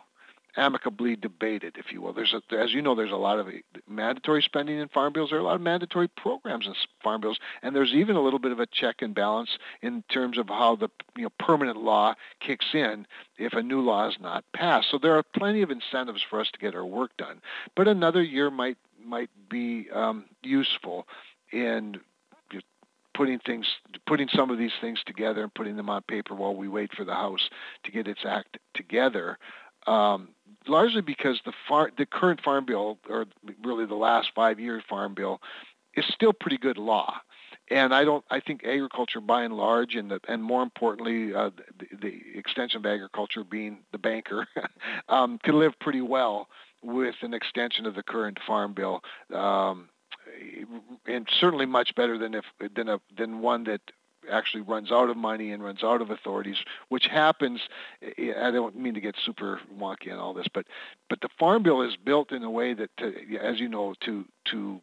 amicably 0.57 1.17
debated, 1.17 1.77
if 1.79 1.93
you 1.93 2.01
will. 2.01 2.13
There's 2.13 2.35
a, 2.35 2.55
as 2.55 2.73
you 2.73 2.83
know, 2.83 2.95
there's 2.95 3.13
a 3.13 3.17
lot 3.17 3.39
of 3.39 3.49
mandatory 3.89 4.43
spending 4.43 4.79
in 4.79 4.89
farm 4.89 5.13
bills. 5.13 5.31
There 5.31 5.39
are 5.39 5.43
a 5.43 5.45
lot 5.45 5.57
of 5.57 5.61
mandatory 5.61 6.09
programs 6.09 6.67
in 6.67 6.75
farm 7.03 7.21
bills, 7.21 7.39
and 7.63 7.75
there's 7.75 7.93
even 7.93 8.17
a 8.17 8.23
little 8.23 8.39
bit 8.39 8.53
of 8.53 8.61
a 8.61 8.67
check 8.67 8.97
and 9.01 9.15
balance 9.15 9.51
in 9.81 10.03
terms 10.11 10.39
of 10.39 10.49
how 10.49 10.77
the 10.77 10.89
you 11.17 11.25
know 11.25 11.33
permanent 11.39 11.79
law 11.79 12.15
kicks 12.41 12.67
in 12.75 13.07
if 13.39 13.53
a 13.55 13.63
new 13.63 13.81
law 13.81 14.09
is 14.09 14.17
not 14.21 14.45
passed. 14.55 14.89
So 14.91 14.99
there 14.99 15.17
are 15.17 15.23
plenty 15.23 15.63
of 15.63 15.71
incentives 15.71 16.23
for 16.29 16.41
us 16.41 16.51
to 16.53 16.59
get 16.59 16.75
our 16.75 16.87
work 16.87 17.17
done. 17.17 17.41
But 17.77 17.89
another 17.89 18.23
year 18.23 18.51
might 18.51 18.77
might 19.05 19.31
be 19.49 19.89
um, 19.93 20.25
useful 20.43 21.07
in 21.53 22.01
putting 23.15 23.39
things 23.39 23.67
putting 24.07 24.29
some 24.35 24.51
of 24.51 24.59
these 24.59 24.73
things 24.81 25.01
together 25.05 25.43
and 25.43 25.55
putting 25.55 25.77
them 25.77 25.91
on 25.91 26.03
paper 26.03 26.35
while 26.35 26.55
we 26.55 26.69
wait 26.69 26.91
for 26.95 27.05
the 27.05 27.15
house 27.15 27.51
to 27.85 27.91
get 27.91 28.09
its 28.09 28.21
act 28.27 28.59
together 28.75 29.39
um, 29.87 30.29
largely 30.67 31.01
because 31.01 31.41
the 31.45 31.53
far, 31.69 31.91
the 31.97 32.07
current 32.07 32.41
farm 32.43 32.65
bill, 32.67 32.99
or 33.09 33.27
really 33.65 33.87
the 33.87 33.95
last 33.95 34.31
five 34.35 34.61
year 34.61 34.83
farm 34.89 35.15
bill, 35.15 35.41
is 35.95 36.05
still 36.09 36.33
pretty 36.33 36.59
good 36.59 36.79
law. 36.79 37.15
And 37.71 37.95
I 37.95 38.05
don't. 38.05 38.25
I 38.31 38.41
think 38.41 38.65
agriculture, 38.65 39.21
by 39.21 39.45
and 39.45 39.55
large, 39.55 39.95
and 39.95 40.11
the, 40.11 40.21
and 40.29 40.43
more 40.43 40.63
importantly, 40.63 41.35
uh, 41.35 41.51
the, 41.79 41.97
the, 41.97 42.39
extension 42.39 42.79
of 42.79 42.87
agriculture 42.87 43.45
being 43.45 43.79
the 43.93 43.99
banker, 43.99 44.47
um, 45.09 45.39
can 45.43 45.59
live 45.59 45.73
pretty 45.81 46.01
well 46.01 46.49
with 46.83 47.15
an 47.23 47.33
extension 47.33 47.87
of 47.87 47.95
the 47.95 48.03
current 48.03 48.39
farm 48.47 48.75
bill. 48.75 49.01
Um, 49.33 49.89
and 51.07 51.27
certainly 51.41 51.67
much 51.67 51.95
better 51.95 52.19
than 52.19 52.35
if 52.35 52.45
than 52.75 52.89
a 52.89 53.01
than 53.17 53.41
one 53.41 53.65
that 53.65 53.81
actually 54.31 54.63
runs 54.63 54.91
out 54.91 55.11
of 55.11 55.17
money 55.17 55.53
and 55.53 55.63
runs 55.63 55.83
out 55.83 56.01
of 56.03 56.11
authorities, 56.11 56.57
which 56.89 57.07
happens. 57.07 57.61
I 58.03 58.51
don't 58.51 58.77
mean 58.77 58.95
to 58.95 59.01
get 59.01 59.15
super 59.25 59.61
wonky 59.79 60.13
on 60.13 60.19
all 60.19 60.35
this, 60.35 60.47
but 60.53 60.67
but 61.09 61.21
the 61.21 61.29
farm 61.39 61.63
bill 61.63 61.83
is 61.83 61.97
built 61.97 62.33
in 62.33 62.43
a 62.43 62.51
way 62.51 62.75
that, 62.75 62.91
to, 62.99 63.39
as 63.39 63.59
you 63.61 63.69
know, 63.69 63.95
to 64.05 64.25
to 64.47 64.81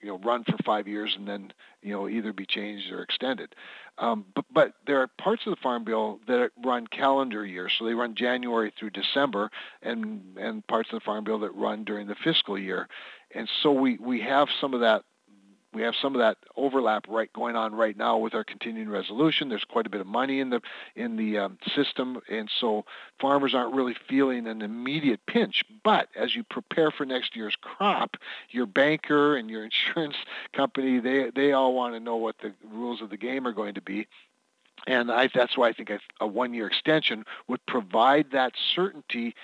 you 0.00 0.08
know 0.08 0.18
run 0.18 0.44
for 0.44 0.56
five 0.64 0.88
years 0.88 1.14
and 1.16 1.28
then 1.28 1.52
you 1.82 1.92
know 1.92 2.08
either 2.08 2.32
be 2.32 2.46
changed 2.46 2.90
or 2.90 3.02
extended. 3.02 3.54
Um, 3.98 4.24
but 4.34 4.44
but 4.52 4.72
there 4.86 5.00
are 5.00 5.08
parts 5.18 5.42
of 5.46 5.50
the 5.50 5.60
farm 5.62 5.84
bill 5.84 6.20
that 6.26 6.50
run 6.64 6.86
calendar 6.86 7.44
years, 7.44 7.72
so 7.78 7.84
they 7.84 7.94
run 7.94 8.14
January 8.14 8.72
through 8.78 8.90
December, 8.90 9.50
and 9.82 10.36
and 10.38 10.66
parts 10.66 10.90
of 10.92 11.00
the 11.00 11.04
farm 11.04 11.24
bill 11.24 11.38
that 11.40 11.54
run 11.54 11.84
during 11.84 12.06
the 12.06 12.16
fiscal 12.24 12.58
year, 12.58 12.88
and 13.34 13.48
so 13.62 13.72
we 13.72 13.98
we 13.98 14.20
have 14.20 14.48
some 14.60 14.74
of 14.74 14.80
that 14.80 15.04
we 15.72 15.82
have 15.82 15.94
some 16.00 16.14
of 16.14 16.20
that 16.20 16.38
overlap 16.56 17.06
right 17.08 17.32
going 17.32 17.54
on 17.54 17.74
right 17.74 17.96
now 17.96 18.18
with 18.18 18.34
our 18.34 18.42
continuing 18.42 18.88
resolution. 18.88 19.48
There's 19.48 19.64
quite 19.64 19.86
a 19.86 19.90
bit 19.90 20.00
of 20.00 20.06
money 20.06 20.40
in 20.40 20.50
the 20.50 20.60
in 20.96 21.16
the 21.16 21.38
um, 21.38 21.58
system, 21.74 22.20
and 22.28 22.50
so 22.60 22.84
farmers 23.20 23.54
aren't 23.54 23.74
really 23.74 23.94
feeling 24.08 24.46
an 24.46 24.62
immediate 24.62 25.20
pinch. 25.26 25.64
But 25.84 26.08
as 26.16 26.34
you 26.34 26.42
prepare 26.42 26.90
for 26.90 27.06
next 27.06 27.36
year's 27.36 27.56
crop, 27.60 28.16
your 28.50 28.66
banker 28.66 29.36
and 29.36 29.48
your 29.48 29.64
insurance 29.94 30.16
company 30.52 30.98
they 30.98 31.30
they 31.34 31.52
all 31.52 31.74
want 31.74 31.94
to 31.94 32.00
know 32.00 32.16
what 32.16 32.38
the 32.38 32.52
rules 32.68 33.00
of 33.00 33.10
the 33.10 33.16
game 33.16 33.46
are 33.46 33.52
going 33.52 33.74
to 33.74 33.82
be. 33.82 34.08
And 34.86 35.12
I, 35.12 35.28
that's 35.32 35.58
why 35.58 35.68
I 35.68 35.72
think 35.74 35.90
a 36.20 36.26
one-year 36.26 36.66
extension 36.66 37.26
would 37.48 37.64
provide 37.66 38.30
that 38.32 38.54
certainty 38.74 39.34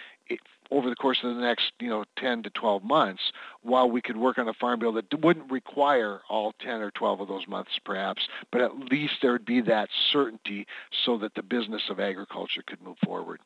over 0.71 0.89
the 0.89 0.97
course 0.97 1.19
of 1.23 1.35
the 1.35 1.41
next, 1.41 1.73
you 1.81 1.89
know, 1.89 2.05
10 2.17 2.45
to 2.45 2.51
12 2.51 2.83
months, 2.85 3.33
while 3.63 3.91
we 3.91 4.01
could 4.01 4.17
work 4.17 4.39
on 4.39 4.49
a 4.49 4.53
farm 4.55 4.81
bill 4.81 4.93
that 4.93 5.21
wouldn't 5.21 5.51
require 5.51 6.21
all 6.29 6.53
10 6.61 6.81
or 6.81 6.91
12 6.91 7.21
of 7.21 7.29
those 7.29 7.47
months, 7.47 7.79
perhaps, 7.85 8.29
but 8.51 8.61
at 8.61 8.77
least 8.77 9.15
there 9.23 9.33
would 9.33 9.45
be 9.45 9.61
that 9.61 9.89
certainty 10.13 10.67
so 11.05 11.19
that 11.19 11.35
the 11.35 11.43
business 11.43 11.83
of 11.91 12.01
agriculture 12.01 12.63
could 12.67 12.83
move 12.83 12.99
forward. 13.05 13.41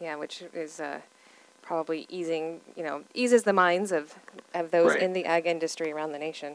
Yeah, 0.00 0.08
yeah 0.08 0.16
which 0.16 0.42
is 0.54 0.80
uh, 0.80 1.00
probably 1.62 2.06
easing, 2.08 2.60
you 2.76 2.82
know, 2.82 3.02
eases 3.14 3.44
the 3.44 3.52
minds 3.52 3.92
of, 3.92 4.14
of 4.54 4.70
those 4.70 4.92
right. 4.92 5.02
in 5.02 5.12
the 5.12 5.24
ag 5.24 5.46
industry 5.46 5.92
around 5.92 6.12
the 6.12 6.18
nation 6.18 6.54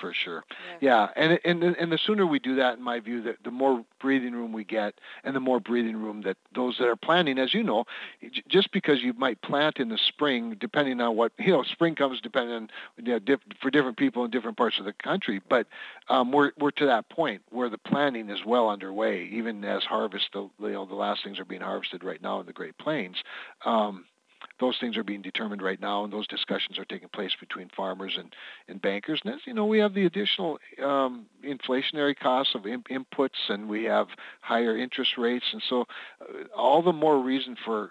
for 0.00 0.12
sure. 0.12 0.44
Yeah, 0.80 1.08
yeah. 1.16 1.38
and 1.44 1.62
and 1.62 1.76
and 1.76 1.92
the 1.92 1.98
sooner 1.98 2.26
we 2.26 2.38
do 2.38 2.56
that, 2.56 2.78
in 2.78 2.82
my 2.82 3.00
view, 3.00 3.22
that 3.22 3.36
the 3.44 3.50
more 3.50 3.84
breathing 4.00 4.32
room 4.32 4.52
we 4.52 4.64
get, 4.64 4.94
and 5.24 5.34
the 5.34 5.40
more 5.40 5.60
breathing 5.60 5.96
room 5.96 6.22
that 6.22 6.36
those 6.54 6.76
that 6.78 6.88
are 6.88 6.96
planting, 6.96 7.38
as 7.38 7.54
you 7.54 7.62
know, 7.62 7.84
just 8.48 8.72
because 8.72 9.00
you 9.02 9.12
might 9.14 9.40
plant 9.42 9.78
in 9.78 9.88
the 9.88 9.98
spring, 9.98 10.56
depending 10.60 11.00
on 11.00 11.16
what 11.16 11.32
you 11.38 11.52
know, 11.52 11.62
spring 11.62 11.94
comes 11.94 12.20
depending 12.20 12.54
on 12.54 12.70
you 12.96 13.04
know, 13.04 13.18
diff, 13.18 13.40
for 13.60 13.70
different 13.70 13.96
people 13.96 14.24
in 14.24 14.30
different 14.30 14.56
parts 14.56 14.78
of 14.78 14.84
the 14.84 14.92
country. 14.92 15.40
But 15.48 15.66
um, 16.08 16.32
we're 16.32 16.52
we're 16.58 16.70
to 16.72 16.86
that 16.86 17.08
point 17.08 17.42
where 17.50 17.68
the 17.68 17.78
planting 17.78 18.30
is 18.30 18.40
well 18.46 18.68
underway, 18.68 19.24
even 19.32 19.64
as 19.64 19.82
harvest, 19.84 20.28
the 20.32 20.48
you 20.60 20.72
know, 20.72 20.86
the 20.86 20.94
last 20.94 21.24
things 21.24 21.38
are 21.38 21.44
being 21.44 21.62
harvested 21.62 22.04
right 22.04 22.22
now 22.22 22.40
in 22.40 22.46
the 22.46 22.52
Great 22.52 22.76
Plains. 22.78 23.16
Um, 23.64 24.04
those 24.62 24.76
things 24.80 24.96
are 24.96 25.04
being 25.04 25.22
determined 25.22 25.60
right 25.60 25.80
now, 25.80 26.04
and 26.04 26.12
those 26.12 26.26
discussions 26.26 26.78
are 26.78 26.84
taking 26.84 27.08
place 27.08 27.32
between 27.38 27.68
farmers 27.76 28.16
and, 28.18 28.34
and 28.68 28.80
bankers. 28.80 29.20
And 29.24 29.34
as 29.34 29.40
you 29.44 29.54
know, 29.54 29.66
we 29.66 29.78
have 29.78 29.94
the 29.94 30.06
additional 30.06 30.58
um, 30.82 31.26
inflationary 31.44 32.16
costs 32.18 32.54
of 32.54 32.66
in- 32.66 32.84
inputs, 32.84 33.48
and 33.48 33.68
we 33.68 33.84
have 33.84 34.06
higher 34.40 34.76
interest 34.76 35.18
rates, 35.18 35.44
and 35.52 35.62
so 35.68 35.84
uh, 36.20 36.44
all 36.56 36.82
the 36.82 36.92
more 36.92 37.20
reason 37.20 37.56
for 37.64 37.90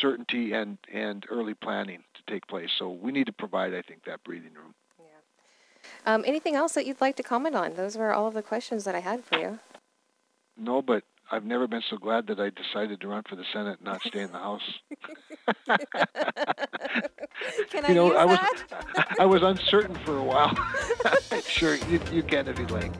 certainty 0.00 0.52
and 0.52 0.78
and 0.92 1.26
early 1.30 1.54
planning 1.54 2.02
to 2.14 2.32
take 2.32 2.46
place. 2.48 2.70
So 2.78 2.90
we 2.90 3.12
need 3.12 3.26
to 3.26 3.32
provide, 3.32 3.74
I 3.74 3.82
think, 3.82 4.04
that 4.04 4.24
breathing 4.24 4.54
room. 4.54 4.74
Yeah. 4.98 6.14
Um, 6.14 6.24
anything 6.26 6.54
else 6.54 6.72
that 6.72 6.86
you'd 6.86 7.00
like 7.00 7.16
to 7.16 7.22
comment 7.22 7.54
on? 7.54 7.74
Those 7.74 7.96
were 7.96 8.12
all 8.12 8.26
of 8.26 8.34
the 8.34 8.42
questions 8.42 8.84
that 8.84 8.94
I 8.94 9.00
had 9.00 9.24
for 9.24 9.38
you. 9.38 9.58
No, 10.56 10.80
but 10.80 11.04
I've 11.30 11.44
never 11.44 11.66
been 11.66 11.82
so 11.90 11.96
glad 11.96 12.28
that 12.28 12.38
I 12.38 12.50
decided 12.50 13.00
to 13.00 13.08
run 13.08 13.24
for 13.28 13.34
the 13.34 13.44
Senate 13.52 13.78
and 13.78 13.84
not 13.84 14.00
stay 14.02 14.20
in 14.20 14.30
the 14.30 14.38
House. 14.38 14.62
can 17.70 17.84
I 17.84 17.88
you 17.88 17.94
know, 17.94 18.06
use 18.06 18.16
I 18.16 18.24
was 18.24 18.38
that? 18.38 19.16
I 19.18 19.26
was 19.26 19.42
uncertain 19.42 19.96
for 20.04 20.16
a 20.16 20.22
while. 20.22 20.56
sure, 21.46 21.74
you, 21.74 22.00
you 22.12 22.22
can 22.22 22.46
if 22.46 22.58
you'd 22.58 22.70
like. 22.70 22.92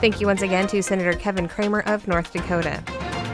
Thank 0.00 0.20
you 0.20 0.26
once 0.26 0.42
again 0.42 0.66
to 0.68 0.82
Senator 0.82 1.12
Kevin 1.12 1.46
Cramer 1.46 1.80
of 1.86 2.08
North 2.08 2.32
Dakota. 2.32 2.82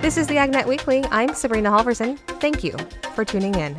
This 0.03 0.19
is 0.19 0.27
the 0.27 0.35
AgNet 0.35 0.67
Weekly. 0.67 1.05
I'm 1.11 1.35
Sabrina 1.35 1.71
Halvorson. 1.71 2.19
Thank 2.41 2.63
you 2.63 2.77
for 3.15 3.25
tuning 3.25 3.55
in. 3.55 3.75